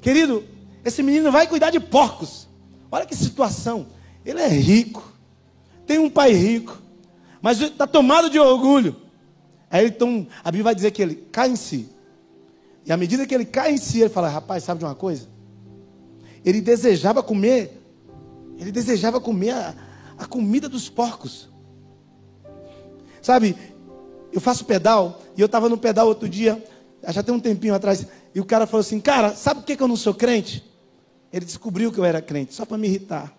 Querido, 0.00 0.44
esse 0.84 1.02
menino 1.02 1.30
vai 1.30 1.46
cuidar 1.46 1.70
de 1.70 1.78
porcos. 1.78 2.48
Olha 2.90 3.06
que 3.06 3.14
situação. 3.14 3.86
Ele 4.24 4.40
é 4.40 4.48
rico. 4.48 5.12
Tem 5.86 5.98
um 5.98 6.10
pai 6.10 6.32
rico. 6.32 6.80
Mas 7.40 7.60
está 7.60 7.86
tomado 7.86 8.30
de 8.30 8.38
orgulho. 8.38 8.96
Aí 9.70 9.86
então, 9.86 10.26
a 10.44 10.50
Bíblia 10.50 10.64
vai 10.64 10.74
dizer 10.74 10.90
que 10.90 11.02
ele 11.02 11.14
cai 11.32 11.50
em 11.50 11.56
si. 11.56 11.88
E 12.84 12.92
à 12.92 12.96
medida 12.96 13.26
que 13.26 13.34
ele 13.34 13.44
cai 13.44 13.72
em 13.72 13.78
si, 13.78 14.00
ele 14.00 14.10
fala: 14.10 14.28
Rapaz, 14.28 14.64
sabe 14.64 14.80
de 14.80 14.84
uma 14.84 14.94
coisa? 14.94 15.28
Ele 16.44 16.60
desejava 16.60 17.22
comer, 17.22 17.80
ele 18.58 18.72
desejava 18.72 19.20
comer 19.20 19.50
a, 19.50 19.74
a 20.18 20.26
comida 20.26 20.68
dos 20.68 20.88
porcos. 20.88 21.48
Sabe, 23.20 23.56
eu 24.32 24.40
faço 24.40 24.64
pedal, 24.64 25.22
e 25.36 25.40
eu 25.40 25.46
estava 25.46 25.68
no 25.68 25.78
pedal 25.78 26.08
outro 26.08 26.28
dia, 26.28 26.62
já 27.08 27.22
tem 27.22 27.34
um 27.34 27.40
tempinho 27.40 27.74
atrás, 27.74 28.06
e 28.34 28.40
o 28.40 28.44
cara 28.44 28.66
falou 28.66 28.80
assim: 28.80 29.00
Cara, 29.00 29.34
sabe 29.34 29.60
por 29.60 29.66
que, 29.66 29.76
que 29.76 29.82
eu 29.82 29.88
não 29.88 29.96
sou 29.96 30.12
crente? 30.12 30.64
Ele 31.32 31.44
descobriu 31.44 31.90
que 31.90 31.98
eu 31.98 32.04
era 32.04 32.20
crente, 32.20 32.52
só 32.52 32.64
para 32.64 32.76
me 32.76 32.88
irritar. 32.88 33.32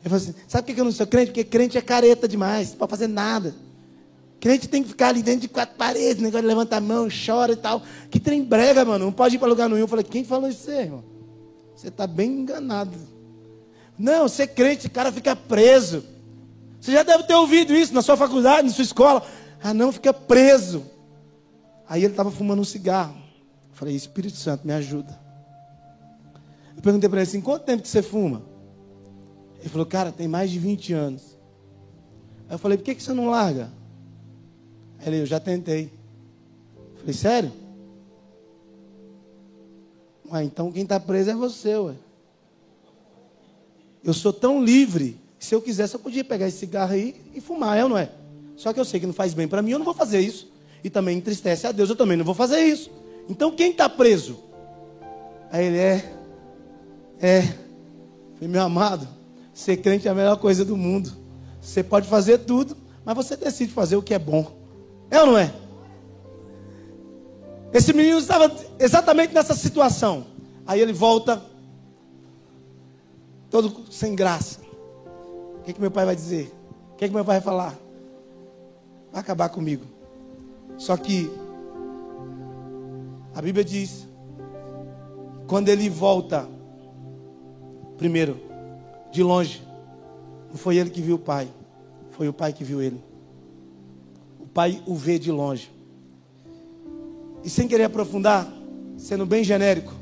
Ele 0.00 0.08
falou 0.08 0.16
assim: 0.16 0.34
Sabe 0.46 0.66
por 0.66 0.74
que 0.74 0.80
eu 0.80 0.84
não 0.84 0.92
sou 0.92 1.06
crente? 1.06 1.26
Porque 1.26 1.44
crente 1.44 1.78
é 1.78 1.80
careta 1.80 2.28
demais, 2.28 2.70
não 2.70 2.78
pode 2.78 2.90
fazer 2.90 3.06
nada. 3.06 3.54
Crente 4.40 4.68
tem 4.68 4.82
que 4.82 4.90
ficar 4.90 5.08
ali 5.08 5.22
dentro 5.22 5.40
de 5.40 5.48
quatro 5.48 5.76
paredes, 5.76 6.22
negócio 6.22 6.42
de 6.42 6.48
levantar 6.48 6.76
a 6.76 6.80
mão, 6.80 7.08
chora 7.08 7.52
e 7.52 7.56
tal. 7.56 7.82
Que 8.08 8.20
trem 8.20 8.42
brega, 8.42 8.84
mano. 8.84 9.06
Não 9.06 9.12
pode 9.12 9.34
ir 9.34 9.38
para 9.38 9.48
lugar 9.48 9.68
nenhum. 9.68 9.80
Eu 9.80 9.88
falei, 9.88 10.04
quem 10.04 10.22
falou 10.22 10.48
isso 10.48 10.70
aí, 10.70 10.82
irmão? 10.82 11.02
Você 11.74 11.88
está 11.88 12.06
bem 12.06 12.40
enganado. 12.40 12.96
Não, 13.98 14.28
ser 14.28 14.48
crente, 14.48 14.86
o 14.86 14.90
cara 14.90 15.10
fica 15.10 15.34
preso. 15.34 16.04
Você 16.80 16.92
já 16.92 17.02
deve 17.02 17.24
ter 17.24 17.34
ouvido 17.34 17.74
isso 17.74 17.92
na 17.92 18.00
sua 18.00 18.16
faculdade, 18.16 18.68
na 18.68 18.72
sua 18.72 18.84
escola. 18.84 19.26
Ah, 19.60 19.74
não, 19.74 19.90
fica 19.90 20.12
preso. 20.12 20.84
Aí 21.88 22.04
ele 22.04 22.12
estava 22.12 22.30
fumando 22.30 22.60
um 22.60 22.64
cigarro. 22.64 23.16
Eu 23.70 23.74
falei, 23.74 23.96
Espírito 23.96 24.36
Santo, 24.36 24.64
me 24.64 24.72
ajuda. 24.72 25.18
Eu 26.76 26.82
perguntei 26.82 27.08
para 27.08 27.20
ele 27.20 27.28
assim: 27.28 27.40
quanto 27.40 27.64
tempo 27.64 27.82
que 27.82 27.88
você 27.88 28.02
fuma? 28.02 28.42
Ele 29.60 29.68
falou, 29.68 29.86
cara, 29.86 30.12
tem 30.12 30.28
mais 30.28 30.50
de 30.50 30.58
20 30.58 30.92
anos. 30.92 31.22
Aí 32.48 32.54
eu 32.54 32.58
falei, 32.58 32.78
por 32.78 32.84
que, 32.84 32.94
que 32.94 33.02
você 33.02 33.12
não 33.12 33.28
larga? 33.28 33.70
Ele, 35.04 35.20
eu 35.20 35.26
já 35.26 35.38
tentei. 35.38 35.92
Eu 36.94 37.00
falei, 37.00 37.14
sério? 37.14 37.52
Ué, 40.30 40.44
então 40.44 40.70
quem 40.70 40.82
está 40.82 41.00
preso 41.00 41.30
é 41.30 41.34
você, 41.34 41.76
ué. 41.76 41.94
Eu 44.04 44.14
sou 44.14 44.32
tão 44.32 44.62
livre 44.64 45.18
que 45.38 45.44
se 45.44 45.54
eu 45.54 45.60
quisesse 45.60 45.94
eu 45.94 46.00
podia 46.00 46.24
pegar 46.24 46.48
esse 46.48 46.58
cigarro 46.58 46.92
aí 46.92 47.14
e 47.34 47.40
fumar, 47.40 47.76
é 47.76 47.82
ou 47.82 47.88
não 47.88 47.98
é? 47.98 48.10
Só 48.56 48.72
que 48.72 48.80
eu 48.80 48.84
sei 48.84 49.00
que 49.00 49.06
não 49.06 49.12
faz 49.12 49.34
bem 49.34 49.46
para 49.46 49.62
mim, 49.62 49.72
eu 49.72 49.78
não 49.78 49.84
vou 49.84 49.94
fazer 49.94 50.20
isso. 50.20 50.50
E 50.82 50.90
também 50.90 51.18
entristece 51.18 51.66
a 51.66 51.72
Deus, 51.72 51.90
eu 51.90 51.96
também 51.96 52.16
não 52.16 52.24
vou 52.24 52.34
fazer 52.34 52.60
isso. 52.60 52.90
Então 53.28 53.50
quem 53.50 53.70
está 53.70 53.88
preso? 53.88 54.38
Aí 55.50 55.66
ele 55.66 55.78
é, 55.78 56.12
é, 57.20 57.42
falei, 58.34 58.48
meu 58.48 58.62
amado, 58.62 59.08
ser 59.58 59.78
crente 59.78 60.06
é 60.06 60.10
a 60.12 60.14
melhor 60.14 60.36
coisa 60.36 60.64
do 60.64 60.76
mundo. 60.76 61.10
Você 61.60 61.82
pode 61.82 62.06
fazer 62.06 62.38
tudo, 62.38 62.76
mas 63.04 63.16
você 63.16 63.36
decide 63.36 63.72
fazer 63.72 63.96
o 63.96 64.02
que 64.02 64.14
é 64.14 64.18
bom. 64.18 64.52
É 65.10 65.20
ou 65.20 65.26
não 65.26 65.36
é? 65.36 65.52
Esse 67.72 67.92
menino 67.92 68.18
estava 68.18 68.54
exatamente 68.78 69.34
nessa 69.34 69.56
situação. 69.56 70.26
Aí 70.64 70.80
ele 70.80 70.92
volta, 70.92 71.42
todo 73.50 73.92
sem 73.92 74.14
graça. 74.14 74.60
O 75.58 75.62
que, 75.64 75.72
que 75.72 75.80
meu 75.80 75.90
pai 75.90 76.06
vai 76.06 76.14
dizer? 76.14 76.54
O 76.92 76.94
que, 76.94 77.08
que 77.08 77.14
meu 77.14 77.24
pai 77.24 77.40
vai 77.40 77.44
falar? 77.44 77.74
Vai 79.10 79.20
acabar 79.20 79.48
comigo. 79.48 79.84
Só 80.76 80.96
que 80.96 81.28
a 83.34 83.42
Bíblia 83.42 83.64
diz, 83.64 84.06
quando 85.48 85.68
ele 85.68 85.90
volta, 85.90 86.48
primeiro, 87.96 88.47
de 89.10 89.22
longe, 89.22 89.62
não 90.50 90.56
foi 90.56 90.76
ele 90.76 90.90
que 90.90 91.00
viu 91.00 91.16
o 91.16 91.18
pai, 91.18 91.48
foi 92.10 92.28
o 92.28 92.32
pai 92.32 92.52
que 92.52 92.64
viu 92.64 92.80
ele 92.82 93.08
pai 94.58 94.82
o 94.86 94.96
vê 94.96 95.20
de 95.20 95.30
longe. 95.30 95.70
E 97.44 97.48
sem 97.48 97.68
querer 97.68 97.84
aprofundar, 97.84 98.52
sendo 98.96 99.24
bem 99.24 99.44
genérico, 99.44 99.94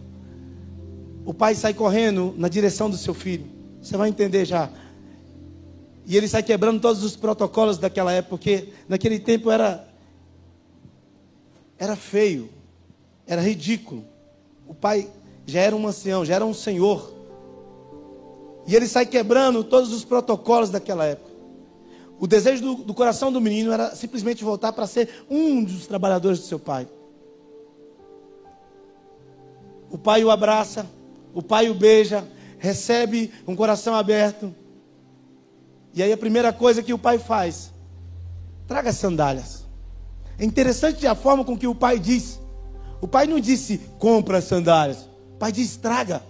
o 1.26 1.34
pai 1.34 1.54
sai 1.54 1.74
correndo 1.74 2.34
na 2.38 2.48
direção 2.48 2.88
do 2.88 2.96
seu 2.96 3.12
filho. 3.12 3.44
Você 3.82 3.98
vai 3.98 4.08
entender 4.08 4.46
já. 4.46 4.70
E 6.06 6.16
ele 6.16 6.26
sai 6.26 6.42
quebrando 6.42 6.80
todos 6.80 7.02
os 7.02 7.16
protocolos 7.16 7.76
daquela 7.76 8.10
época, 8.12 8.30
porque 8.30 8.72
naquele 8.88 9.18
tempo 9.18 9.50
era 9.50 9.86
era 11.78 11.94
feio, 11.94 12.48
era 13.26 13.42
ridículo. 13.42 14.06
O 14.66 14.72
pai 14.74 15.06
já 15.44 15.60
era 15.60 15.76
um 15.76 15.86
ancião, 15.86 16.24
já 16.24 16.36
era 16.36 16.46
um 16.46 16.54
senhor. 16.54 17.14
E 18.66 18.74
ele 18.74 18.88
sai 18.88 19.06
quebrando 19.06 19.62
todos 19.62 19.92
os 19.92 20.04
protocolos 20.04 20.70
daquela 20.70 21.04
época. 21.04 21.30
O 22.18 22.26
desejo 22.26 22.62
do, 22.62 22.74
do 22.84 22.94
coração 22.94 23.30
do 23.30 23.40
menino 23.40 23.72
era 23.72 23.94
simplesmente 23.94 24.42
voltar 24.42 24.72
para 24.72 24.86
ser 24.86 25.24
um 25.30 25.62
dos 25.62 25.86
trabalhadores 25.86 26.38
do 26.40 26.46
seu 26.46 26.58
pai. 26.58 26.88
O 29.90 29.98
pai 29.98 30.24
o 30.24 30.30
abraça, 30.30 30.86
o 31.32 31.42
pai 31.42 31.68
o 31.68 31.74
beija, 31.74 32.26
recebe 32.58 33.30
um 33.46 33.54
coração 33.54 33.94
aberto. 33.94 34.52
E 35.94 36.02
aí 36.02 36.12
a 36.12 36.16
primeira 36.16 36.52
coisa 36.52 36.82
que 36.82 36.92
o 36.92 36.98
pai 36.98 37.18
faz, 37.18 37.70
traga 38.66 38.92
sandálias. 38.92 39.64
É 40.38 40.44
interessante 40.44 41.06
a 41.06 41.14
forma 41.14 41.44
com 41.44 41.56
que 41.56 41.66
o 41.66 41.74
pai 41.74 41.98
diz. 41.98 42.40
O 43.00 43.06
pai 43.06 43.26
não 43.26 43.38
disse 43.38 43.78
compra 43.98 44.40
sandálias. 44.40 45.08
O 45.34 45.38
pai 45.38 45.52
diz 45.52 45.76
traga. 45.76 46.22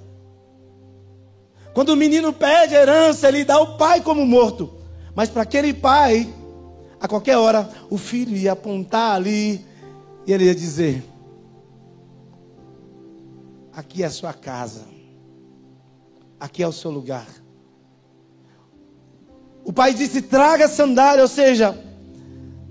Quando 1.76 1.90
o 1.90 1.96
menino 1.96 2.32
pede 2.32 2.74
herança, 2.74 3.28
ele 3.28 3.44
dá 3.44 3.60
o 3.60 3.76
pai 3.76 4.00
como 4.00 4.24
morto. 4.24 4.72
Mas 5.14 5.28
para 5.28 5.42
aquele 5.42 5.74
pai, 5.74 6.26
a 6.98 7.06
qualquer 7.06 7.36
hora, 7.36 7.68
o 7.90 7.98
filho 7.98 8.34
ia 8.34 8.52
apontar 8.52 9.14
ali 9.14 9.62
e 10.26 10.32
ele 10.32 10.46
ia 10.46 10.54
dizer: 10.54 11.04
Aqui 13.74 14.02
é 14.02 14.06
a 14.06 14.10
sua 14.10 14.32
casa, 14.32 14.86
aqui 16.40 16.62
é 16.62 16.66
o 16.66 16.72
seu 16.72 16.90
lugar. 16.90 17.26
O 19.62 19.70
pai 19.70 19.92
disse: 19.92 20.22
Traga 20.22 20.68
sandália, 20.68 21.20
ou 21.20 21.28
seja, 21.28 21.78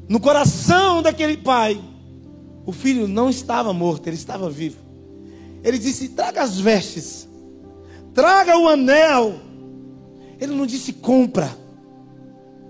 no 0.09 0.19
coração 0.19 1.03
daquele 1.03 1.37
pai, 1.37 1.79
o 2.65 2.71
filho 2.71 3.07
não 3.07 3.29
estava 3.29 3.71
morto, 3.71 4.07
ele 4.07 4.15
estava 4.15 4.49
vivo. 4.49 4.79
Ele 5.63 5.77
disse: 5.77 6.09
Traga 6.09 6.41
as 6.41 6.59
vestes, 6.59 7.24
traga 8.15 8.57
o 8.57 8.67
anel. 8.67 9.35
Ele 10.39 10.55
não 10.55 10.65
disse 10.65 10.91
compra. 10.93 11.55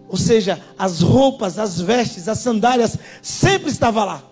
Ou 0.10 0.18
seja, 0.18 0.62
as 0.78 1.02
roupas, 1.02 1.58
as 1.58 1.80
vestes, 1.80 2.28
as 2.28 2.40
sandálias 2.40 2.98
sempre 3.22 3.70
estavam 3.72 4.06
lá. 4.06 4.24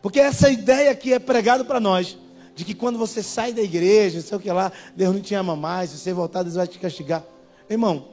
Porque 0.00 0.20
essa 0.20 0.50
ideia 0.50 0.94
que 0.94 1.12
é 1.12 1.18
pregada 1.18 1.64
para 1.64 1.80
nós, 1.80 2.18
de 2.54 2.64
que 2.64 2.74
quando 2.74 2.98
você 2.98 3.22
sai 3.22 3.52
da 3.52 3.62
igreja, 3.62 4.20
sei 4.20 4.36
o 4.36 4.40
que 4.40 4.50
lá, 4.50 4.70
Deus 4.94 5.14
não 5.14 5.20
te 5.20 5.34
ama 5.34 5.56
mais, 5.56 5.90
se 5.90 5.98
você 5.98 6.12
voltar, 6.12 6.42
Deus 6.42 6.54
vai 6.56 6.68
te 6.68 6.78
castigar. 6.78 7.24
Irmão, 7.68 8.08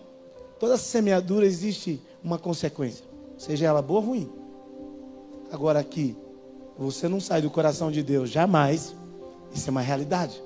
toda 0.60 0.78
semeadura 0.78 1.46
existe 1.46 2.02
uma 2.24 2.40
consequência, 2.40 3.06
seja 3.38 3.66
ela 3.66 3.82
boa 3.82 4.00
ou 4.00 4.06
ruim. 4.06 4.32
Agora 5.52 5.80
aqui, 5.80 6.16
você 6.78 7.08
não 7.08 7.20
sai 7.20 7.42
do 7.42 7.50
coração 7.50 7.92
de 7.92 8.02
Deus 8.02 8.30
jamais, 8.30 8.96
isso 9.54 9.70
é 9.70 9.72
uma 9.72 9.82
realidade. 9.82 10.42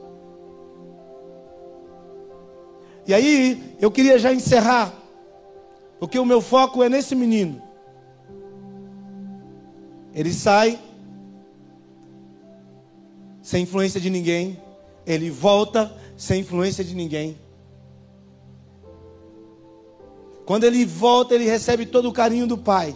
E 3.07 3.13
aí, 3.13 3.75
eu 3.79 3.91
queria 3.91 4.17
já 4.17 4.33
encerrar, 4.33 4.93
porque 5.99 6.17
o 6.17 6.25
meu 6.25 6.41
foco 6.41 6.83
é 6.83 6.89
nesse 6.89 7.15
menino. 7.15 7.61
Ele 10.13 10.33
sai 10.33 10.79
sem 13.41 13.63
influência 13.63 14.01
de 14.01 14.09
ninguém, 14.09 14.59
ele 15.05 15.29
volta 15.29 15.95
sem 16.17 16.41
influência 16.41 16.83
de 16.83 16.95
ninguém. 16.95 17.37
Quando 20.45 20.63
ele 20.63 20.85
volta, 20.85 21.35
ele 21.35 21.45
recebe 21.45 21.85
todo 21.85 22.09
o 22.09 22.13
carinho 22.13 22.47
do 22.47 22.57
pai. 22.57 22.95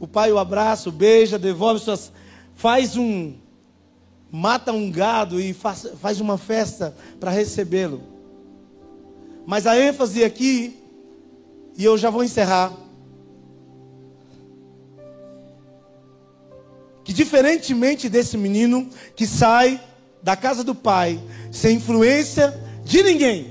O 0.00 0.08
pai 0.08 0.32
o 0.32 0.38
abraça, 0.38 0.88
o 0.88 0.92
beija, 0.92 1.38
devolve 1.38 1.78
suas. 1.78 2.10
faz 2.56 2.96
um. 2.96 3.34
mata 4.32 4.72
um 4.72 4.90
gado 4.90 5.40
e 5.40 5.52
faz, 5.52 5.86
faz 6.00 6.20
uma 6.20 6.36
festa 6.36 6.96
para 7.20 7.30
recebê-lo. 7.30 8.02
Mas 9.46 9.66
a 9.66 9.78
ênfase 9.78 10.24
aqui, 10.24 10.76
e 11.76 11.84
eu 11.84 11.96
já 11.96 12.10
vou 12.10 12.24
encerrar. 12.24 12.72
que 17.10 17.14
diferentemente 17.14 18.08
desse 18.08 18.36
menino 18.36 18.88
que 19.16 19.26
sai 19.26 19.80
da 20.22 20.36
casa 20.36 20.62
do 20.62 20.76
pai 20.76 21.20
sem 21.50 21.76
influência 21.76 22.56
de 22.84 23.02
ninguém, 23.02 23.48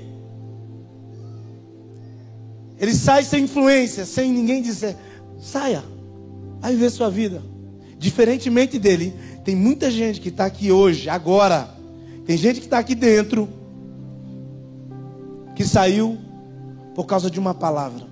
ele 2.78 2.94
sai 2.94 3.22
sem 3.22 3.44
influência, 3.44 4.06
sem 4.06 4.32
ninguém 4.32 4.62
dizer, 4.62 4.96
saia, 5.38 5.84
vai 6.60 6.72
viver 6.72 6.90
sua 6.90 7.10
vida. 7.10 7.42
Diferentemente 7.98 8.78
dele, 8.78 9.14
tem 9.44 9.54
muita 9.56 9.90
gente 9.90 10.20
que 10.20 10.28
está 10.28 10.44
aqui 10.44 10.70
hoje, 10.70 11.08
agora, 11.08 11.68
tem 12.26 12.36
gente 12.36 12.60
que 12.60 12.66
está 12.66 12.78
aqui 12.78 12.94
dentro, 12.94 13.48
que 15.54 15.64
saiu 15.64 16.18
por 16.94 17.04
causa 17.04 17.30
de 17.30 17.38
uma 17.38 17.54
palavra. 17.54 18.08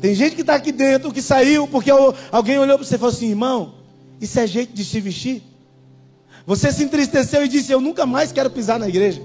Tem 0.00 0.14
gente 0.14 0.34
que 0.34 0.42
está 0.42 0.54
aqui 0.54 0.72
dentro 0.72 1.12
que 1.12 1.22
saiu 1.22 1.66
porque 1.66 1.90
alguém 2.30 2.58
olhou 2.58 2.78
para 2.78 2.86
você 2.86 2.96
e 2.96 2.98
falou 2.98 3.14
assim: 3.14 3.30
irmão, 3.30 3.74
isso 4.20 4.38
é 4.38 4.46
jeito 4.46 4.72
de 4.72 4.84
se 4.84 5.00
vestir? 5.00 5.42
Você 6.46 6.70
se 6.70 6.84
entristeceu 6.84 7.44
e 7.44 7.48
disse: 7.48 7.72
Eu 7.72 7.80
nunca 7.80 8.06
mais 8.06 8.32
quero 8.32 8.50
pisar 8.50 8.78
na 8.78 8.88
igreja. 8.88 9.22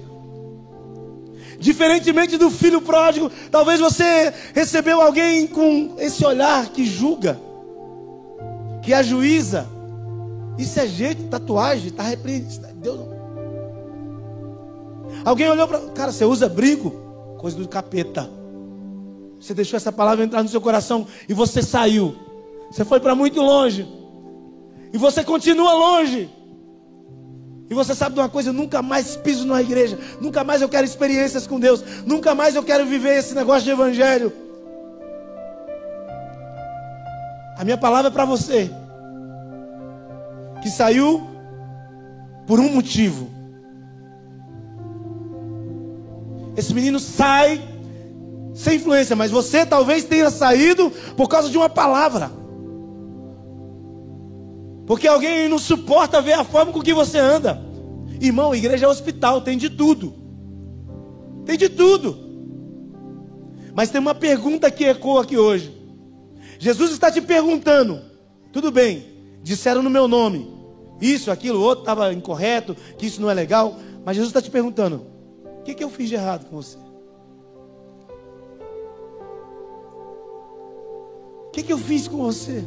Diferentemente 1.62 2.36
do 2.36 2.50
filho 2.50 2.80
pródigo, 2.80 3.30
talvez 3.48 3.78
você 3.78 4.34
recebeu 4.52 5.00
alguém 5.00 5.46
com 5.46 5.94
esse 5.96 6.26
olhar 6.26 6.68
que 6.70 6.84
julga, 6.84 7.40
que 8.82 8.92
ajuiza. 8.92 9.68
Isso 10.58 10.80
é 10.80 10.88
jeito, 10.88 11.22
tatuagem, 11.28 11.86
está 11.86 12.02
repreendido. 12.02 12.66
Deus 12.74 12.98
Alguém 15.24 15.48
olhou 15.48 15.68
para. 15.68 15.78
Cara, 15.90 16.10
você 16.10 16.24
usa 16.24 16.48
brinco? 16.48 16.90
Coisa 17.38 17.56
do 17.56 17.68
capeta. 17.68 18.28
Você 19.40 19.54
deixou 19.54 19.76
essa 19.76 19.92
palavra 19.92 20.24
entrar 20.24 20.42
no 20.42 20.48
seu 20.48 20.60
coração 20.60 21.06
e 21.28 21.32
você 21.32 21.62
saiu. 21.62 22.16
Você 22.72 22.84
foi 22.84 22.98
para 22.98 23.14
muito 23.14 23.40
longe. 23.40 23.86
E 24.92 24.98
você 24.98 25.22
continua 25.22 25.72
longe. 25.74 26.28
E 27.72 27.74
você 27.74 27.94
sabe 27.94 28.14
de 28.14 28.20
uma 28.20 28.28
coisa, 28.28 28.50
eu 28.50 28.52
nunca 28.52 28.82
mais 28.82 29.16
piso 29.16 29.46
numa 29.46 29.62
igreja, 29.62 29.98
nunca 30.20 30.44
mais 30.44 30.60
eu 30.60 30.68
quero 30.68 30.84
experiências 30.84 31.46
com 31.46 31.58
Deus, 31.58 31.82
nunca 32.04 32.34
mais 32.34 32.54
eu 32.54 32.62
quero 32.62 32.84
viver 32.84 33.16
esse 33.16 33.34
negócio 33.34 33.62
de 33.62 33.70
evangelho. 33.70 34.30
A 37.56 37.64
minha 37.64 37.78
palavra 37.78 38.10
é 38.10 38.12
para 38.12 38.26
você, 38.26 38.70
que 40.62 40.68
saiu 40.68 41.26
por 42.46 42.60
um 42.60 42.68
motivo. 42.68 43.30
Esse 46.54 46.74
menino 46.74 47.00
sai 47.00 47.58
sem 48.54 48.76
influência, 48.76 49.16
mas 49.16 49.30
você 49.30 49.64
talvez 49.64 50.04
tenha 50.04 50.28
saído 50.28 50.92
por 51.16 51.26
causa 51.26 51.48
de 51.48 51.56
uma 51.56 51.70
palavra. 51.70 52.41
Porque 54.86 55.06
alguém 55.06 55.48
não 55.48 55.58
suporta 55.58 56.20
ver 56.20 56.32
a 56.32 56.44
forma 56.44 56.72
com 56.72 56.80
que 56.80 56.92
você 56.92 57.18
anda. 57.18 57.62
Irmão, 58.20 58.54
igreja 58.54 58.86
é 58.86 58.88
hospital, 58.88 59.40
tem 59.40 59.56
de 59.56 59.70
tudo. 59.70 60.14
Tem 61.44 61.56
de 61.56 61.68
tudo. 61.68 62.18
Mas 63.74 63.90
tem 63.90 64.00
uma 64.00 64.14
pergunta 64.14 64.70
que 64.70 64.84
ecoa 64.84 65.22
aqui 65.22 65.36
hoje. 65.36 65.72
Jesus 66.58 66.92
está 66.92 67.10
te 67.10 67.20
perguntando: 67.20 68.00
tudo 68.52 68.70
bem, 68.70 69.04
disseram 69.42 69.82
no 69.82 69.90
meu 69.90 70.06
nome, 70.06 70.48
isso, 71.00 71.30
aquilo, 71.30 71.60
outro 71.60 71.82
estava 71.82 72.12
incorreto, 72.12 72.76
que 72.96 73.06
isso 73.06 73.20
não 73.20 73.28
é 73.28 73.34
legal, 73.34 73.76
mas 74.04 74.14
Jesus 74.16 74.30
está 74.30 74.40
te 74.40 74.50
perguntando: 74.50 75.06
o 75.60 75.62
que, 75.62 75.74
que 75.74 75.82
eu 75.82 75.90
fiz 75.90 76.08
de 76.08 76.14
errado 76.14 76.46
com 76.46 76.56
você? 76.56 76.76
O 81.46 81.50
que, 81.52 81.62
que 81.62 81.72
eu 81.72 81.78
fiz 81.78 82.06
com 82.06 82.18
você? 82.18 82.64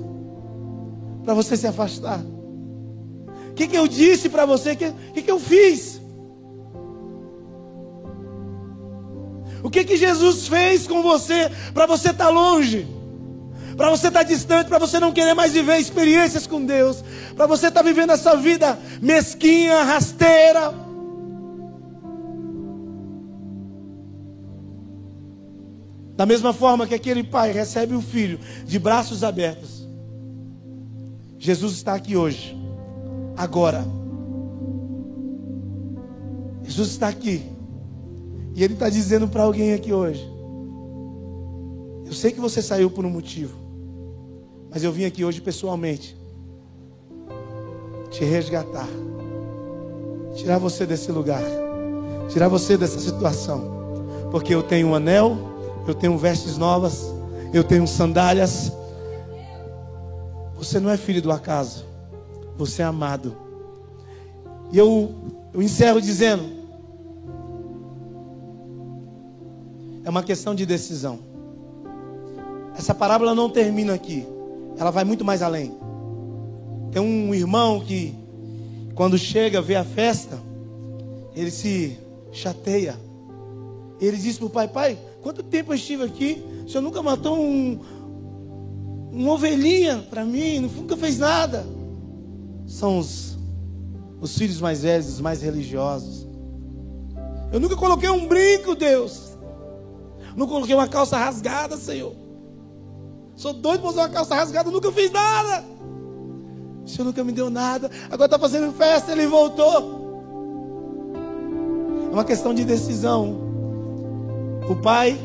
Para 1.26 1.34
você 1.34 1.58
se 1.58 1.68
afastar? 1.68 2.20
O 3.50 3.54
que, 3.56 3.68
que 3.68 3.76
eu 3.76 3.88
disse 3.88 4.30
para 4.30 4.46
você? 4.46 4.72
O 4.72 4.78
que, 4.78 4.92
que, 5.14 5.22
que 5.24 5.32
eu 5.32 5.40
fiz? 5.40 6.00
O 9.64 9.70
que, 9.70 9.84
que 9.84 9.98
Jesus 9.98 10.48
fez 10.48 10.86
com 10.86 11.02
você 11.02 11.52
para 11.74 11.88
você 11.88 12.12
estar 12.12 12.26
tá 12.26 12.30
longe? 12.30 12.88
Para 13.76 13.90
você 13.90 14.08
estar 14.08 14.20
tá 14.20 14.24
distante, 14.24 14.68
para 14.68 14.78
você 14.78 15.00
não 15.00 15.12
querer 15.12 15.34
mais 15.34 15.54
viver 15.54 15.80
experiências 15.80 16.46
com 16.48 16.64
Deus, 16.64 17.04
para 17.36 17.48
você 17.48 17.68
estar 17.68 17.82
tá 17.82 17.86
vivendo 17.86 18.12
essa 18.12 18.38
vida 18.38 18.78
mesquinha, 19.02 19.84
rasteira, 19.84 20.86
Da 26.16 26.26
mesma 26.26 26.54
forma 26.54 26.88
que 26.88 26.96
aquele 26.96 27.24
pai 27.24 27.52
recebe 27.52 27.94
o 27.94 28.02
filho 28.02 28.40
de 28.66 28.80
braços 28.80 29.24
abertos, 29.24 29.85
Jesus 31.46 31.74
está 31.74 31.94
aqui 31.94 32.18
hoje, 32.18 32.58
agora. 33.38 33.86
Jesus 36.64 36.90
está 36.90 37.08
aqui, 37.08 37.46
e 38.56 38.64
Ele 38.64 38.74
está 38.74 38.90
dizendo 38.90 39.28
para 39.28 39.44
alguém 39.44 39.74
aqui 39.74 39.94
hoje: 39.94 40.28
Eu 42.06 42.14
sei 42.14 42.32
que 42.32 42.40
você 42.40 42.62
saiu 42.62 42.90
por 42.90 43.06
um 43.06 43.10
motivo, 43.10 43.56
mas 44.72 44.84
eu 44.84 44.92
vim 44.92 45.06
aqui 45.06 45.24
hoje 45.24 45.40
pessoalmente 45.40 46.18
te 48.10 48.24
resgatar, 48.24 48.88
tirar 50.34 50.58
você 50.58 50.86
desse 50.86 51.12
lugar, 51.12 51.44
tirar 52.30 52.48
você 52.48 52.76
dessa 52.76 53.00
situação, 53.00 54.30
porque 54.32 54.56
eu 54.56 54.64
tenho 54.64 54.88
um 54.88 54.96
anel 54.96 55.56
eu 55.88 55.94
tenho 55.94 56.18
vestes 56.18 56.58
novas, 56.58 57.14
eu 57.54 57.64
tenho 57.64 57.88
sandálias. 57.88 58.72
Você 60.66 60.80
não 60.80 60.90
é 60.90 60.98
filho 60.98 61.22
do 61.22 61.32
acaso, 61.32 61.86
você 62.58 62.82
é 62.82 62.86
amado. 62.86 63.38
E 64.72 64.78
eu, 64.80 65.14
eu 65.54 65.62
encerro 65.62 66.02
dizendo: 66.02 66.44
é 70.04 70.10
uma 70.10 70.24
questão 70.24 70.56
de 70.56 70.66
decisão. 70.66 71.20
Essa 72.76 72.96
parábola 72.96 73.36
não 73.36 73.48
termina 73.48 73.94
aqui, 73.94 74.26
ela 74.76 74.90
vai 74.90 75.04
muito 75.04 75.24
mais 75.24 75.44
além. 75.44 75.72
Tem 76.92 77.00
um 77.00 77.32
irmão 77.32 77.80
que, 77.80 78.16
quando 78.96 79.20
chega, 79.20 79.62
vê 79.62 79.76
a 79.76 79.84
festa, 79.86 80.40
ele 81.36 81.52
se 81.52 82.00
chateia. 82.32 83.00
Ele 84.02 84.18
diz 84.18 84.40
para 84.40 84.48
o 84.48 84.50
pai: 84.50 84.68
Pai, 84.68 84.98
Quanto 85.26 85.42
tempo 85.42 85.72
eu 85.72 85.76
estive 85.76 86.04
aqui? 86.04 86.46
O 86.68 86.70
senhor 86.70 86.84
nunca 86.84 87.02
matou 87.02 87.36
um, 87.36 87.80
uma 89.16 89.32
ovelhinha 89.32 90.06
para 90.10 90.26
mim, 90.26 90.60
nunca 90.60 90.98
fez 90.98 91.18
nada. 91.18 91.66
São 92.68 93.00
os, 93.00 93.38
os 94.20 94.38
filhos 94.38 94.60
mais 94.60 94.82
velhos, 94.82 95.08
os 95.08 95.22
mais 95.22 95.42
religiosos. 95.42 96.28
Eu 97.52 97.60
nunca 97.60 97.78
coloquei 97.78 98.10
um 98.10 98.28
brinco, 98.28 98.76
Deus. 98.76 99.38
Não 100.36 100.46
coloquei 100.46 100.76
uma 100.76 100.90
calça 100.90 101.16
rasgada, 101.18 101.78
Senhor. 101.78 102.14
Sou 103.36 103.54
doido 103.54 103.82
para 103.82 103.90
usar 103.90 104.02
uma 104.02 104.10
calça 104.10 104.36
rasgada, 104.36 104.70
nunca 104.70 104.92
fiz 104.92 105.10
nada. 105.10 105.64
O 106.86 106.90
Senhor 106.90 107.06
nunca 107.06 107.24
me 107.24 107.32
deu 107.32 107.50
nada. 107.50 107.90
Agora 108.12 108.26
está 108.26 108.38
fazendo 108.38 108.74
festa, 108.74 109.14
ele 109.14 109.28
voltou. 109.28 110.04
uma 112.12 112.26
questão 112.26 112.54
de 112.54 112.66
decisão. 112.66 113.44
O 114.70 114.76
pai 114.76 115.18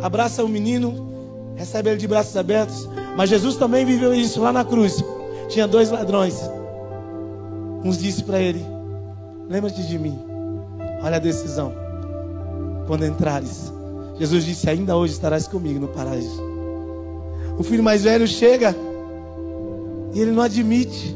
abraça 0.00 0.42
o 0.42 0.48
menino, 0.48 1.52
recebe 1.56 1.90
ele 1.90 1.98
de 1.98 2.08
braços 2.08 2.36
abertos. 2.36 2.88
Mas 3.16 3.30
Jesus 3.30 3.56
também 3.56 3.84
viveu 3.84 4.14
isso 4.14 4.40
lá 4.40 4.52
na 4.52 4.64
cruz. 4.64 5.02
Tinha 5.48 5.68
dois 5.68 5.90
ladrões. 5.90 6.38
Uns 7.84 7.98
disse 7.98 8.22
para 8.24 8.40
ele: 8.40 8.64
Lembra-te 9.48 9.86
de 9.86 9.98
mim. 9.98 10.18
Olha 11.02 11.16
a 11.16 11.20
decisão. 11.20 11.72
Quando 12.86 13.04
entrares, 13.04 13.72
Jesus 14.18 14.44
disse: 14.44 14.68
Ainda 14.68 14.96
hoje 14.96 15.12
estarás 15.12 15.46
comigo 15.46 15.78
no 15.78 15.88
paraíso. 15.88 16.42
O 17.58 17.62
filho 17.62 17.82
mais 17.82 18.02
velho 18.02 18.26
chega 18.26 18.74
e 20.12 20.20
ele 20.20 20.32
não 20.32 20.42
admite. 20.42 21.14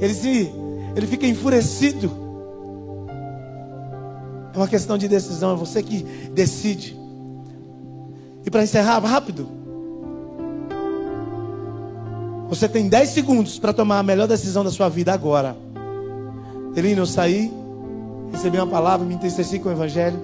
Ele 0.00 0.14
se, 0.14 0.52
ele 0.94 1.06
fica 1.06 1.26
enfurecido. 1.26 2.10
É 4.52 4.56
uma 4.56 4.68
questão 4.68 4.96
de 4.96 5.08
decisão, 5.08 5.54
é 5.54 5.56
você 5.56 5.82
que 5.82 6.02
decide. 6.32 6.96
E 8.44 8.50
para 8.50 8.62
encerrar 8.62 8.98
rápido, 8.98 9.48
você 12.48 12.68
tem 12.68 12.88
10 12.88 13.08
segundos 13.10 13.58
para 13.58 13.72
tomar 13.72 13.98
a 13.98 14.02
melhor 14.02 14.28
decisão 14.28 14.62
da 14.62 14.70
sua 14.70 14.88
vida 14.88 15.12
agora. 15.12 15.56
Elino, 16.76 17.02
eu 17.02 17.06
saí, 17.06 17.52
recebi 18.32 18.58
uma 18.58 18.66
palavra, 18.66 19.06
me 19.06 19.14
entristeci 19.14 19.58
com 19.58 19.68
o 19.68 19.72
Evangelho. 19.72 20.20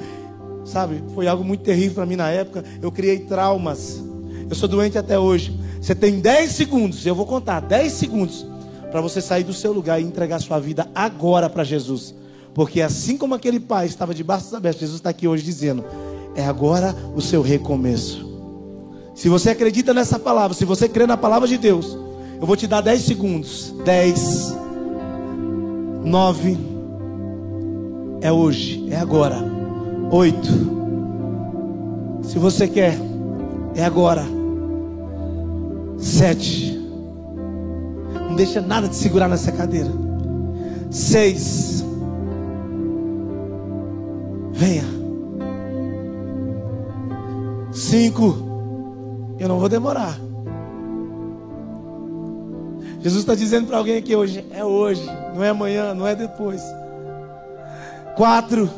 Sabe, 0.65 1.03
foi 1.15 1.27
algo 1.27 1.43
muito 1.43 1.63
terrível 1.63 1.95
para 1.95 2.07
mim 2.07 2.17
na 2.17 2.29
época. 2.29 2.65
Eu 2.83 2.93
criei 2.93 3.21
traumas. 3.21 4.03
Eu 4.49 4.55
sou 4.55 4.69
doente 4.69 4.99
até 4.99 5.19
hoje. 5.19 5.59
Você 5.81 5.95
tem 5.95 6.21
10 6.21 6.51
segundos, 6.51 7.07
eu 7.07 7.15
vou 7.15 7.25
contar 7.25 7.61
10 7.61 7.93
segundos 7.93 8.47
para 8.91 9.01
você 9.01 9.21
sair 9.21 9.45
do 9.45 9.55
seu 9.55 9.73
lugar 9.73 10.01
e 10.01 10.05
entregar 10.05 10.41
sua 10.41 10.59
vida 10.59 10.89
agora 10.95 11.49
para 11.49 11.65
Jesus. 11.65 12.15
Porque 12.53 12.83
assim 12.83 13.17
como 13.17 13.35
aquele 13.35 13.61
pai 13.61 13.87
estava 13.87 14.13
de 14.13 14.23
braços 14.23 14.53
abertos, 14.53 14.81
Jesus 14.81 14.99
está 14.99 15.11
aqui 15.11 15.27
hoje 15.27 15.43
dizendo: 15.43 15.85
é 16.35 16.45
agora 16.45 16.95
o 17.15 17.21
seu 17.21 17.41
recomeço. 17.41 18.29
Se 19.15 19.29
você 19.29 19.51
acredita 19.51 19.95
nessa 19.95 20.19
palavra, 20.19 20.57
se 20.57 20.65
você 20.65 20.89
crê 20.89 21.07
na 21.07 21.17
palavra 21.17 21.47
de 21.47 21.57
Deus, 21.57 21.97
eu 22.41 22.47
vou 22.47 22.57
te 22.57 22.67
dar 22.67 22.81
10 22.81 23.03
segundos. 23.03 23.75
10, 23.85 24.57
9, 26.05 26.59
é 28.23 28.33
hoje, 28.33 28.89
é 28.91 28.97
agora. 28.97 29.37
8, 30.11 30.49
se 32.23 32.39
você 32.39 32.67
quer, 32.67 32.97
é 33.75 33.85
agora. 33.85 34.25
7, 35.99 36.81
não 38.29 38.35
deixa 38.35 38.61
nada 38.61 38.89
te 38.89 38.97
segurar 38.97 39.29
nessa 39.29 39.53
cadeira. 39.53 39.91
6, 40.91 41.85
venha. 44.53 44.85
5, 47.71 48.37
eu 49.39 49.47
não 49.47 49.59
vou 49.59 49.69
demorar. 49.69 50.30
Jesus 53.01 53.23
está 53.23 53.35
dizendo 53.35 53.67
para 53.67 53.79
alguém 53.79 53.97
aqui 53.97 54.15
hoje: 54.15 54.45
é 54.51 54.65
hoje, 54.65 55.05
não 55.35 55.43
é 55.43 55.49
amanhã, 55.49 55.95
não 55.95 56.07
é 56.07 56.15
depois. 56.15 56.63
Quatro. 58.17 58.71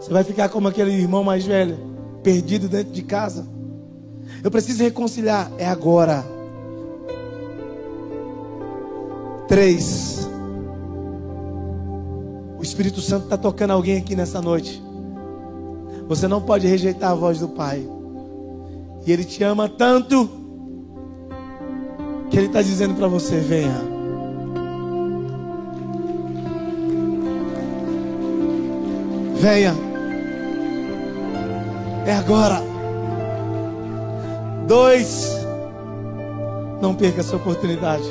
Você 0.00 0.10
vai 0.10 0.24
ficar 0.24 0.48
como 0.48 0.68
aquele 0.68 0.92
irmão 0.92 1.22
mais 1.22 1.44
velho, 1.44 1.78
perdido 2.22 2.68
dentro 2.68 2.92
de 2.92 3.02
casa. 3.02 3.46
Eu 4.42 4.50
preciso 4.50 4.82
reconciliar, 4.82 5.50
é 5.58 5.66
agora. 5.66 6.24
Três. 9.46 10.26
O 12.58 12.62
Espírito 12.62 13.00
Santo 13.00 13.24
está 13.24 13.36
tocando 13.36 13.72
alguém 13.72 13.98
aqui 13.98 14.16
nessa 14.16 14.40
noite. 14.40 14.82
Você 16.06 16.26
não 16.26 16.40
pode 16.40 16.66
rejeitar 16.66 17.10
a 17.10 17.14
voz 17.14 17.38
do 17.38 17.48
Pai. 17.48 17.86
E 19.06 19.12
Ele 19.12 19.24
te 19.24 19.44
ama 19.44 19.68
tanto 19.68 20.37
que 22.38 22.40
Ele 22.40 22.46
está 22.46 22.62
dizendo 22.62 22.94
para 22.94 23.08
você: 23.08 23.36
venha. 23.40 23.82
Venha. 29.34 29.74
É 32.06 32.14
agora. 32.14 32.62
Dois. 34.68 35.36
Não 36.80 36.94
perca 36.94 37.20
essa 37.20 37.34
oportunidade. 37.34 38.04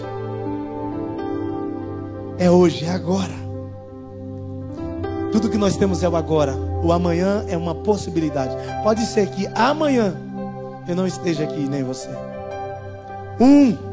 É 2.37 2.51
hoje, 2.51 2.83
é 2.83 2.89
agora. 2.89 3.31
Tudo 5.31 5.49
que 5.49 5.57
nós 5.57 5.77
temos 5.77 6.03
é 6.03 6.09
o 6.09 6.17
agora. 6.17 6.53
O 6.83 6.91
amanhã 6.91 7.45
é 7.47 7.55
uma 7.55 7.73
possibilidade. 7.73 8.53
Pode 8.83 9.05
ser 9.05 9.29
que 9.29 9.47
amanhã 9.55 10.13
eu 10.85 10.95
não 10.97 11.07
esteja 11.07 11.45
aqui, 11.45 11.61
nem 11.61 11.81
você. 11.81 12.09
Um. 13.39 13.86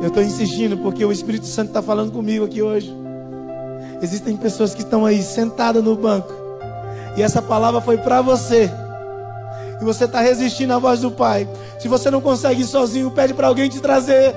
Eu 0.00 0.08
estou 0.08 0.22
insistindo 0.22 0.78
porque 0.78 1.04
o 1.04 1.12
Espírito 1.12 1.46
Santo 1.46 1.68
está 1.68 1.82
falando 1.82 2.10
comigo 2.10 2.44
aqui 2.44 2.62
hoje. 2.62 2.90
Existem 4.00 4.36
pessoas 4.36 4.74
que 4.74 4.80
estão 4.80 5.04
aí 5.04 5.22
sentadas 5.22 5.84
no 5.84 5.94
banco. 5.94 6.32
E 7.16 7.22
essa 7.22 7.42
palavra 7.42 7.80
foi 7.80 7.98
para 7.98 8.22
você. 8.22 8.70
E 9.80 9.84
você 9.84 10.04
está 10.04 10.20
resistindo 10.20 10.72
à 10.72 10.78
voz 10.78 11.00
do 11.00 11.10
Pai. 11.10 11.46
Se 11.78 11.86
você 11.86 12.10
não 12.10 12.20
consegue 12.20 12.62
ir 12.62 12.66
sozinho, 12.66 13.10
pede 13.10 13.34
para 13.34 13.48
alguém 13.48 13.68
te 13.68 13.80
trazer. 13.80 14.34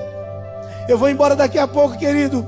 Eu 0.86 0.98
vou 0.98 1.08
embora 1.08 1.34
daqui 1.34 1.58
a 1.58 1.66
pouco, 1.66 1.96
querido. 1.96 2.46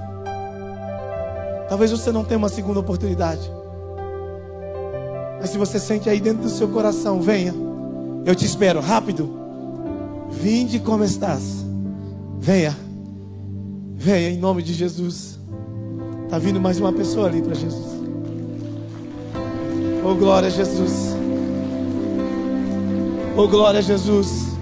Talvez 1.68 1.90
você 1.90 2.12
não 2.12 2.24
tenha 2.24 2.38
uma 2.38 2.50
segunda 2.50 2.80
oportunidade. 2.80 3.50
Mas 5.40 5.50
se 5.50 5.58
você 5.58 5.78
sente 5.78 6.08
aí 6.08 6.20
dentro 6.20 6.42
do 6.42 6.50
seu 6.50 6.68
coração, 6.68 7.20
venha. 7.20 7.54
Eu 8.26 8.34
te 8.34 8.44
espero, 8.44 8.80
rápido. 8.80 9.38
Vinde 10.30 10.78
como 10.80 11.02
estás. 11.02 11.64
Venha. 12.38 12.85
Venha 14.06 14.30
em 14.30 14.38
nome 14.38 14.62
de 14.62 14.72
Jesus. 14.72 15.36
Está 16.26 16.38
vindo 16.38 16.60
mais 16.60 16.78
uma 16.78 16.92
pessoa 16.92 17.26
ali 17.26 17.42
para 17.42 17.56
Jesus. 17.56 18.00
Oh, 20.04 20.14
glória 20.14 20.46
a 20.46 20.50
Jesus. 20.50 21.16
Oh, 23.36 23.48
glória 23.48 23.80
a 23.80 23.82
Jesus. 23.82 24.56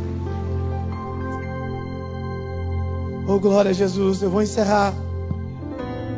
Oh, 3.28 3.38
glória 3.38 3.70
a 3.70 3.74
Jesus. 3.74 4.22
Eu 4.22 4.30
vou 4.30 4.40
encerrar. 4.40 4.94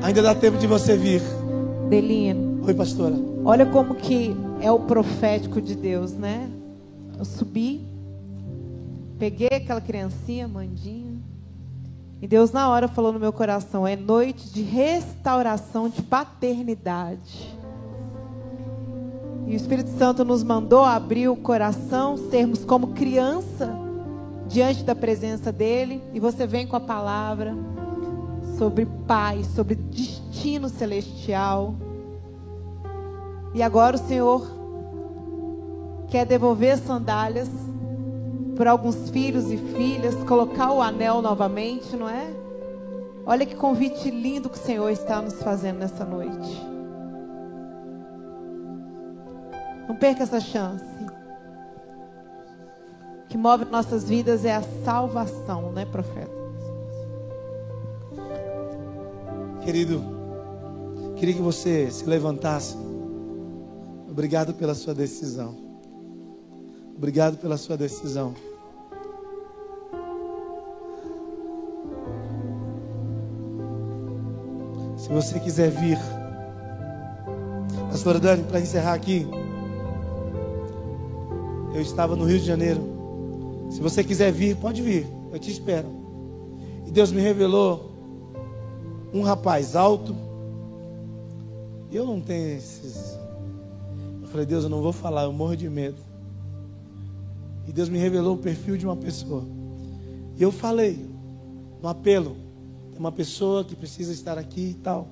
Ainda 0.05 0.23
dá 0.23 0.33
tempo 0.33 0.57
de 0.57 0.69
você 0.69 0.97
vir. 0.97 1.21
Delino. 1.91 2.65
Oi, 2.65 2.75
pastora. 2.75 3.17
Olha 3.45 3.67
como 3.67 3.97
que 3.97 4.37
é 4.61 4.71
o 4.71 4.79
profético 4.79 5.61
de 5.61 5.75
Deus, 5.75 6.13
né? 6.13 6.49
Eu 7.19 7.25
subi, 7.25 7.85
peguei 9.19 9.49
aquela 9.49 9.81
criancinha, 9.81 10.47
Mandinha. 10.47 11.06
E 12.27 12.29
Deus 12.29 12.51
na 12.51 12.69
hora 12.69 12.89
falou 12.89 13.13
no 13.13 13.21
meu 13.21 13.33
coração: 13.33 13.87
é 13.87 13.95
noite 13.95 14.53
de 14.53 14.61
restauração 14.61 15.89
de 15.89 16.03
paternidade. 16.03 17.57
E 19.47 19.53
o 19.53 19.55
Espírito 19.55 19.91
Santo 19.91 20.25
nos 20.25 20.43
mandou 20.43 20.85
abrir 20.85 21.29
o 21.29 21.37
coração, 21.37 22.17
sermos 22.17 22.65
como 22.65 22.89
criança 22.89 23.73
diante 24.49 24.83
da 24.83 24.93
presença 24.93 25.53
dele. 25.53 26.03
E 26.13 26.19
você 26.19 26.49
vem 26.49 26.67
com 26.67 26.75
a 26.75 26.81
palavra 26.81 27.55
sobre 28.59 28.87
paz, 29.07 29.47
sobre 29.55 29.77
destino 29.77 30.69
celestial. 30.69 31.77
E 33.55 33.63
agora 33.63 33.95
o 33.95 34.01
Senhor 34.01 34.45
quer 36.09 36.27
devolver 36.27 36.77
sandálias 36.77 37.49
por 38.57 38.67
alguns 38.67 39.11
filhos 39.11 39.51
e 39.53 39.59
filhas, 39.59 40.15
colocar 40.25 40.73
o 40.73 40.81
anel 40.81 41.21
novamente, 41.21 41.95
não 41.95 42.09
é? 42.09 42.27
Olha 43.27 43.45
que 43.45 43.55
convite 43.55 44.11
lindo 44.11 44.49
que 44.49 44.57
o 44.57 44.61
Senhor 44.61 44.89
está 44.89 45.21
nos 45.21 45.43
fazendo 45.43 45.79
nessa 45.79 46.05
noite. 46.05 46.63
Não 49.87 49.95
perca 49.97 50.23
essa 50.23 50.41
chance. 50.41 50.85
O 53.25 53.29
que 53.29 53.37
move 53.37 53.67
nossas 53.67 54.09
vidas 54.09 54.45
é 54.45 54.55
a 54.55 54.63
salvação, 54.63 55.73
né, 55.73 55.85
profeta? 55.85 56.35
Querido, 59.63 60.01
queria 61.17 61.35
que 61.35 61.43
você 61.43 61.91
se 61.91 62.05
levantasse. 62.07 62.77
Obrigado 64.09 64.55
pela 64.55 64.75
sua 64.75 64.95
decisão. 64.95 65.66
Obrigado 66.97 67.37
pela 67.37 67.59
sua 67.59 67.77
decisão. 67.77 68.35
Se 74.97 75.11
você 75.11 75.39
quiser 75.39 75.71
vir, 75.71 75.99
Pastora 77.91 78.19
Dani, 78.19 78.45
para 78.45 78.61
encerrar 78.61 78.95
aqui, 78.95 79.27
eu 81.75 81.83
estava 81.83 82.17
no 82.17 82.25
Rio 82.25 82.41
de 82.41 82.47
Janeiro. 82.47 82.81
Se 83.71 83.81
você 83.81 84.03
quiser 84.03 84.33
vir, 84.33 84.57
pode 84.57 84.81
vir, 84.81 85.07
eu 85.31 85.39
te 85.39 85.51
espero. 85.51 85.89
E 86.87 86.91
Deus 86.91 87.13
me 87.13 87.21
revelou 87.21 87.93
um 89.13 89.21
rapaz 89.21 89.77
alto. 89.77 90.17
Eu 91.93 92.07
não 92.07 92.23
tenho 92.23 92.57
esses. 92.57 93.19
Eu 94.23 94.29
falei, 94.29 94.47
Deus, 94.47 94.65
eu 94.65 94.71
não 94.71 94.81
vou 94.81 94.93
falar, 94.93 95.25
eu 95.25 95.33
morro 95.33 95.57
de 95.57 95.69
medo. 95.69 96.16
E 97.67 97.73
Deus 97.73 97.89
me 97.89 97.99
revelou 97.99 98.35
o 98.35 98.39
perfil 98.39 98.77
de 98.77 98.87
uma 98.87 98.97
pessoa. 98.97 99.45
E 100.37 100.43
eu 100.43 100.53
falei, 100.53 101.05
no 101.83 101.89
apelo, 101.89 102.37
tem 102.91 103.01
uma 103.01 103.13
pessoa 103.13 103.65
que 103.65 103.75
precisa 103.75 104.13
estar 104.13 104.39
aqui 104.39 104.71
e 104.71 104.75
tal. 104.75 105.09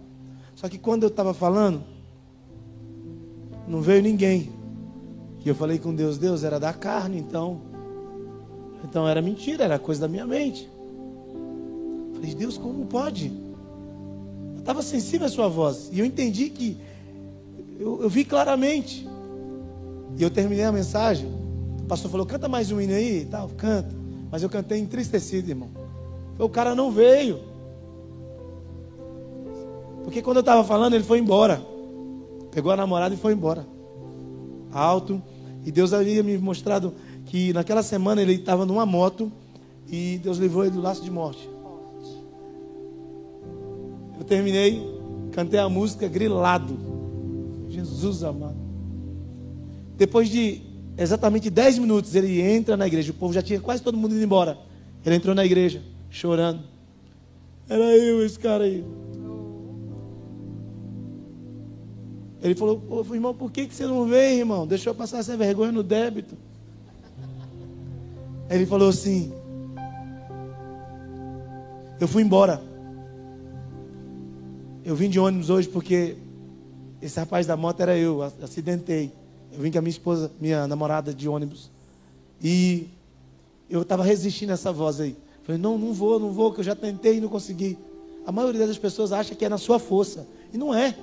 Só 0.55 0.69
que 0.69 0.79
quando 0.79 1.03
eu 1.03 1.09
estava 1.09 1.35
falando, 1.35 1.83
não 3.67 3.81
veio 3.81 4.03
ninguém. 4.03 4.53
E 5.45 5.49
eu 5.49 5.55
falei 5.55 5.79
com 5.79 5.95
Deus, 5.95 6.17
Deus 6.17 6.45
era 6.45 6.61
da 6.61 6.73
carne, 6.73 7.19
então. 7.19 7.61
Então 8.85 9.09
era 9.09 9.21
mentira, 9.21 9.65
era 9.65 9.79
coisa 9.79 10.03
da 10.03 10.09
minha 10.09 10.27
mente. 10.27 10.69
Falei, 12.15 12.35
Deus, 12.35 12.57
como 12.57 12.87
pode? 12.87 13.33
Eu 14.55 14.61
estava 14.61 14.83
sensível 14.83 15.27
à 15.27 15.31
sua 15.31 15.49
voz. 15.49 15.91
E 15.93 15.99
eu 15.99 16.07
entendi 16.07 16.49
que. 16.49 16.79
Eu, 17.79 18.03
eu 18.03 18.09
vi 18.09 18.25
claramente. 18.25 19.07
E 20.17 20.23
eu 20.23 20.31
terminei 20.31 20.65
a 20.65 20.73
mensagem. 20.73 21.44
O 21.85 21.87
pastor 21.87 22.11
falou, 22.11 22.25
canta 22.25 22.49
mais 22.49 22.73
um 22.73 22.81
hino 22.81 22.95
aí 22.95 23.27
tal, 23.31 23.47
canta. 23.51 23.95
Mas 24.31 24.43
eu 24.43 24.49
cantei 24.49 24.79
entristecido, 24.79 25.51
irmão. 25.51 25.69
O 26.39 26.49
cara 26.49 26.75
não 26.75 26.91
veio. 26.91 27.41
Porque 30.03 30.23
quando 30.23 30.39
eu 30.39 30.41
estava 30.41 30.65
falando, 30.65 30.95
ele 30.95 31.05
foi 31.05 31.19
embora. 31.19 31.63
Pegou 32.51 32.73
a 32.73 32.77
namorada 32.77 33.15
e 33.15 33.19
foi 33.19 33.35
embora. 33.35 33.67
Alto. 34.73 35.23
E 35.63 35.71
Deus 35.71 35.93
havia 35.93 36.23
me 36.23 36.39
mostrado 36.39 36.95
que 37.27 37.53
naquela 37.53 37.83
semana 37.83 38.23
ele 38.23 38.33
estava 38.33 38.65
numa 38.65 38.87
moto 38.87 39.31
e 39.87 40.19
Deus 40.23 40.39
levou 40.39 40.65
ele 40.65 40.73
do 40.73 40.81
laço 40.81 41.05
de 41.05 41.11
morte. 41.11 41.47
Eu 44.19 44.25
terminei, 44.25 44.83
cantei 45.33 45.61
a 45.61 45.69
música 45.69 46.09
grilado. 46.09 46.79
Jesus 47.69 48.25
amado. 48.25 48.57
Depois 49.99 50.31
de 50.31 50.74
exatamente 50.97 51.51
10 51.51 51.79
minutos, 51.79 52.15
ele 52.15 52.41
entra 52.41 52.77
na 52.77 52.87
igreja. 52.87 53.11
O 53.11 53.15
povo 53.15 53.33
já 53.33 53.43
tinha 53.43 53.61
quase 53.61 53.83
todo 53.83 53.97
mundo 53.97 54.15
indo 54.15 54.25
embora. 54.25 54.59
Ele 55.05 55.17
entrou 55.17 55.35
na 55.35 55.45
igreja, 55.45 55.83
chorando. 56.11 56.63
Era 57.69 57.97
eu, 57.97 58.25
esse 58.25 58.39
cara 58.39 58.65
aí. 58.65 58.85
Ele 62.43 62.55
falou, 62.55 63.07
irmão, 63.13 63.35
por 63.35 63.51
que, 63.51 63.67
que 63.67 63.75
você 63.75 63.87
não 63.87 64.07
veio, 64.07 64.41
irmão? 64.41 64.67
Deixou 64.67 64.91
eu 64.91 64.95
passar 64.95 65.19
essa 65.19 65.37
vergonha 65.37 65.73
no 65.73 65.83
débito. 65.83 66.37
Ele 68.51 68.67
falou 68.67 68.89
assim: 68.91 69.33
Eu 71.99 72.07
fui 72.07 72.23
embora. 72.23 72.61
Eu 74.85 74.95
vim 74.95 75.09
de 75.09 75.19
ônibus 75.19 75.49
hoje 75.49 75.69
porque 75.69 76.17
esse 77.01 77.19
rapaz 77.19 77.47
da 77.47 77.57
moto 77.57 77.81
era 77.81 77.97
eu, 77.97 78.23
acidentei. 78.23 79.11
Eu 79.55 79.63
vim 79.63 79.71
com 79.71 79.79
a 79.79 79.83
minha 79.83 79.91
esposa, 79.91 80.31
minha 80.41 80.67
namorada 80.67 81.15
de 81.15 81.29
ônibus. 81.29 81.71
E 82.43 82.89
eu 83.71 83.83
estava 83.83 84.03
resistindo 84.03 84.51
a 84.51 84.55
essa 84.55 84.73
voz 84.73 85.01
aí. 85.01 85.17
Falei, 85.45 85.61
não, 85.61 85.79
não 85.79 85.93
vou, 85.93 86.19
não 86.19 86.33
vou, 86.33 86.53
que 86.53 86.61
eu 86.61 86.65
já 86.65 86.75
tentei 86.75 87.19
e 87.19 87.21
não 87.21 87.29
consegui. 87.29 87.79
A 88.27 88.33
maioria 88.33 88.67
das 88.67 88.79
pessoas 88.79 89.13
acha 89.13 89.35
que 89.35 89.45
é 89.45 89.49
na 89.49 89.59
sua 89.59 89.79
força. 89.79 90.27
E 90.53 90.59
não 90.59 90.75
é. 90.75 90.97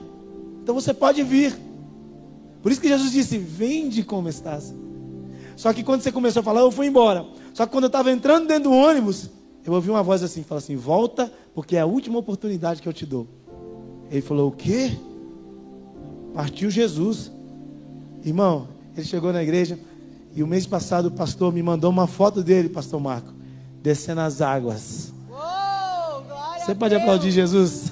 Então 0.63 0.75
você 0.75 0.93
pode 0.93 1.23
vir. 1.23 1.57
Por 2.61 2.71
isso 2.71 2.81
que 2.81 2.87
Jesus 2.87 3.11
disse: 3.11 3.37
Vende 3.37 4.03
como 4.03 4.27
estás. 4.27 4.73
Só 5.55 5.71
que 5.73 5.83
quando 5.83 6.01
você 6.01 6.11
começou 6.11 6.41
a 6.41 6.43
falar, 6.43 6.61
eu 6.61 6.71
fui 6.71 6.87
embora. 6.87 7.25
Só 7.53 7.65
que 7.65 7.71
quando 7.71 7.85
eu 7.85 7.87
estava 7.87 8.11
entrando 8.11 8.47
dentro 8.47 8.69
do 8.69 8.75
ônibus, 8.75 9.29
eu 9.65 9.73
ouvi 9.73 9.89
uma 9.89 10.01
voz 10.01 10.23
assim: 10.23 10.43
Fala 10.43 10.59
assim, 10.59 10.75
volta, 10.75 11.31
porque 11.53 11.75
é 11.75 11.81
a 11.81 11.85
última 11.85 12.17
oportunidade 12.17 12.81
que 12.81 12.89
eu 12.89 12.93
te 12.93 13.05
dou. 13.05 13.27
Ele 14.09 14.21
falou: 14.21 14.49
O 14.49 14.51
quê? 14.51 14.91
Partiu 16.33 16.69
Jesus. 16.69 17.31
Irmão, 18.23 18.67
ele 18.95 19.05
chegou 19.05 19.33
na 19.33 19.41
igreja 19.41 19.77
e 20.35 20.43
o 20.43 20.47
mês 20.47 20.65
passado 20.65 21.07
o 21.07 21.11
pastor 21.11 21.51
me 21.51 21.61
mandou 21.61 21.89
uma 21.89 22.07
foto 22.07 22.43
dele, 22.43 22.69
pastor 22.69 22.99
Marco, 22.99 23.33
descendo 23.81 24.21
as 24.21 24.41
águas. 24.41 25.11
Uou, 25.29 26.23
Você 26.59 26.75
pode 26.75 26.95
aplaudir 26.95 27.31
Jesus? 27.31 27.91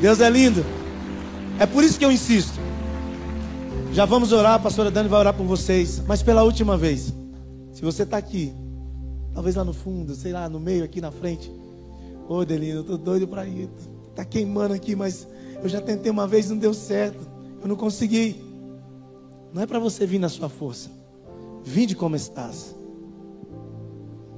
Deus 0.00 0.20
é 0.20 0.30
lindo. 0.30 0.64
É 1.58 1.66
por 1.66 1.84
isso 1.84 1.98
que 1.98 2.04
eu 2.04 2.10
insisto. 2.10 2.58
Já 3.92 4.06
vamos 4.06 4.32
orar, 4.32 4.54
a 4.54 4.58
pastora 4.58 4.90
Dani 4.90 5.08
vai 5.08 5.20
orar 5.20 5.34
por 5.34 5.44
vocês. 5.44 6.02
Mas 6.06 6.22
pela 6.22 6.42
última 6.42 6.76
vez, 6.76 7.12
se 7.72 7.82
você 7.82 8.04
está 8.04 8.16
aqui, 8.16 8.52
talvez 9.34 9.56
lá 9.56 9.64
no 9.64 9.74
fundo, 9.74 10.14
sei 10.14 10.32
lá, 10.32 10.48
no 10.48 10.58
meio, 10.58 10.84
aqui 10.84 11.02
na 11.02 11.10
frente. 11.10 11.50
Ô, 12.26 12.36
oh, 12.36 12.44
Delino, 12.46 12.78
eu 12.78 12.84
tô 12.84 12.96
doido 12.96 13.28
para 13.28 13.44
ir. 13.46 13.68
Tá 14.14 14.24
queimando 14.24 14.72
aqui, 14.72 14.96
mas 14.96 15.26
eu 15.62 15.68
já 15.68 15.82
tentei 15.82 16.10
uma 16.10 16.26
vez, 16.26 16.48
não 16.48 16.56
deu 16.56 16.72
certo. 16.72 17.29
Eu 17.60 17.68
não 17.68 17.76
consegui. 17.76 18.36
Não 19.52 19.62
é 19.62 19.66
para 19.66 19.78
você 19.78 20.06
vir 20.06 20.18
na 20.18 20.28
sua 20.28 20.48
força. 20.48 20.90
Vinde 21.62 21.94
como 21.94 22.16
estás. 22.16 22.74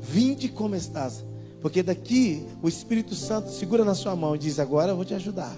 Vinde 0.00 0.48
como 0.48 0.74
estás. 0.74 1.24
Porque 1.60 1.82
daqui 1.82 2.44
o 2.60 2.68
Espírito 2.68 3.14
Santo 3.14 3.50
segura 3.50 3.84
na 3.84 3.94
sua 3.94 4.16
mão 4.16 4.34
e 4.34 4.38
diz: 4.38 4.58
Agora 4.58 4.92
eu 4.92 4.96
vou 4.96 5.04
te 5.04 5.14
ajudar. 5.14 5.56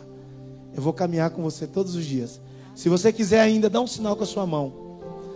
Eu 0.74 0.83
vou 0.83 0.92
caminhar 0.92 1.31
com 1.31 1.42
você 1.42 1.66
todos 1.66 1.94
os 1.94 2.05
dias. 2.05 2.40
Se 2.74 2.88
você 2.88 3.12
quiser 3.12 3.40
ainda, 3.40 3.70
dá 3.70 3.81
um 3.81 3.87
sinal 3.87 4.16
com 4.16 4.24
a 4.24 4.27
sua 4.27 4.46
mão. 4.46 4.72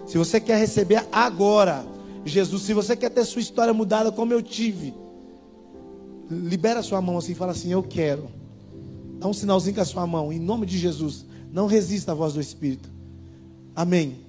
Se 0.07 0.19
você 0.19 0.41
quer 0.41 0.59
receber 0.59 1.07
agora, 1.13 1.87
Jesus, 2.25 2.63
se 2.63 2.75
você 2.75 2.97
quer 2.97 3.11
ter 3.11 3.25
sua 3.25 3.41
história 3.41 3.73
mudada 3.73 4.11
como 4.11 4.33
eu 4.33 4.43
tive, 4.43 4.93
libera 6.31 6.81
a 6.81 6.83
sua 6.83 7.01
mão 7.01 7.17
assim 7.17 7.33
e 7.33 7.37
fala 7.37 7.53
assim: 7.53 7.73
Eu 7.73 7.83
quero. 7.83 8.29
Dá 9.19 9.27
um 9.27 9.33
sinalzinho 9.33 9.75
com 9.75 9.81
a 9.81 9.85
sua 9.85 10.07
mão, 10.07 10.33
em 10.33 10.39
nome 10.39 10.67
de 10.67 10.79
Jesus. 10.79 11.25
Não 11.53 11.67
resista 11.67 12.13
à 12.13 12.15
voz 12.15 12.35
do 12.35 12.41
Espírito. 12.41 12.89
Amém. 13.75 14.28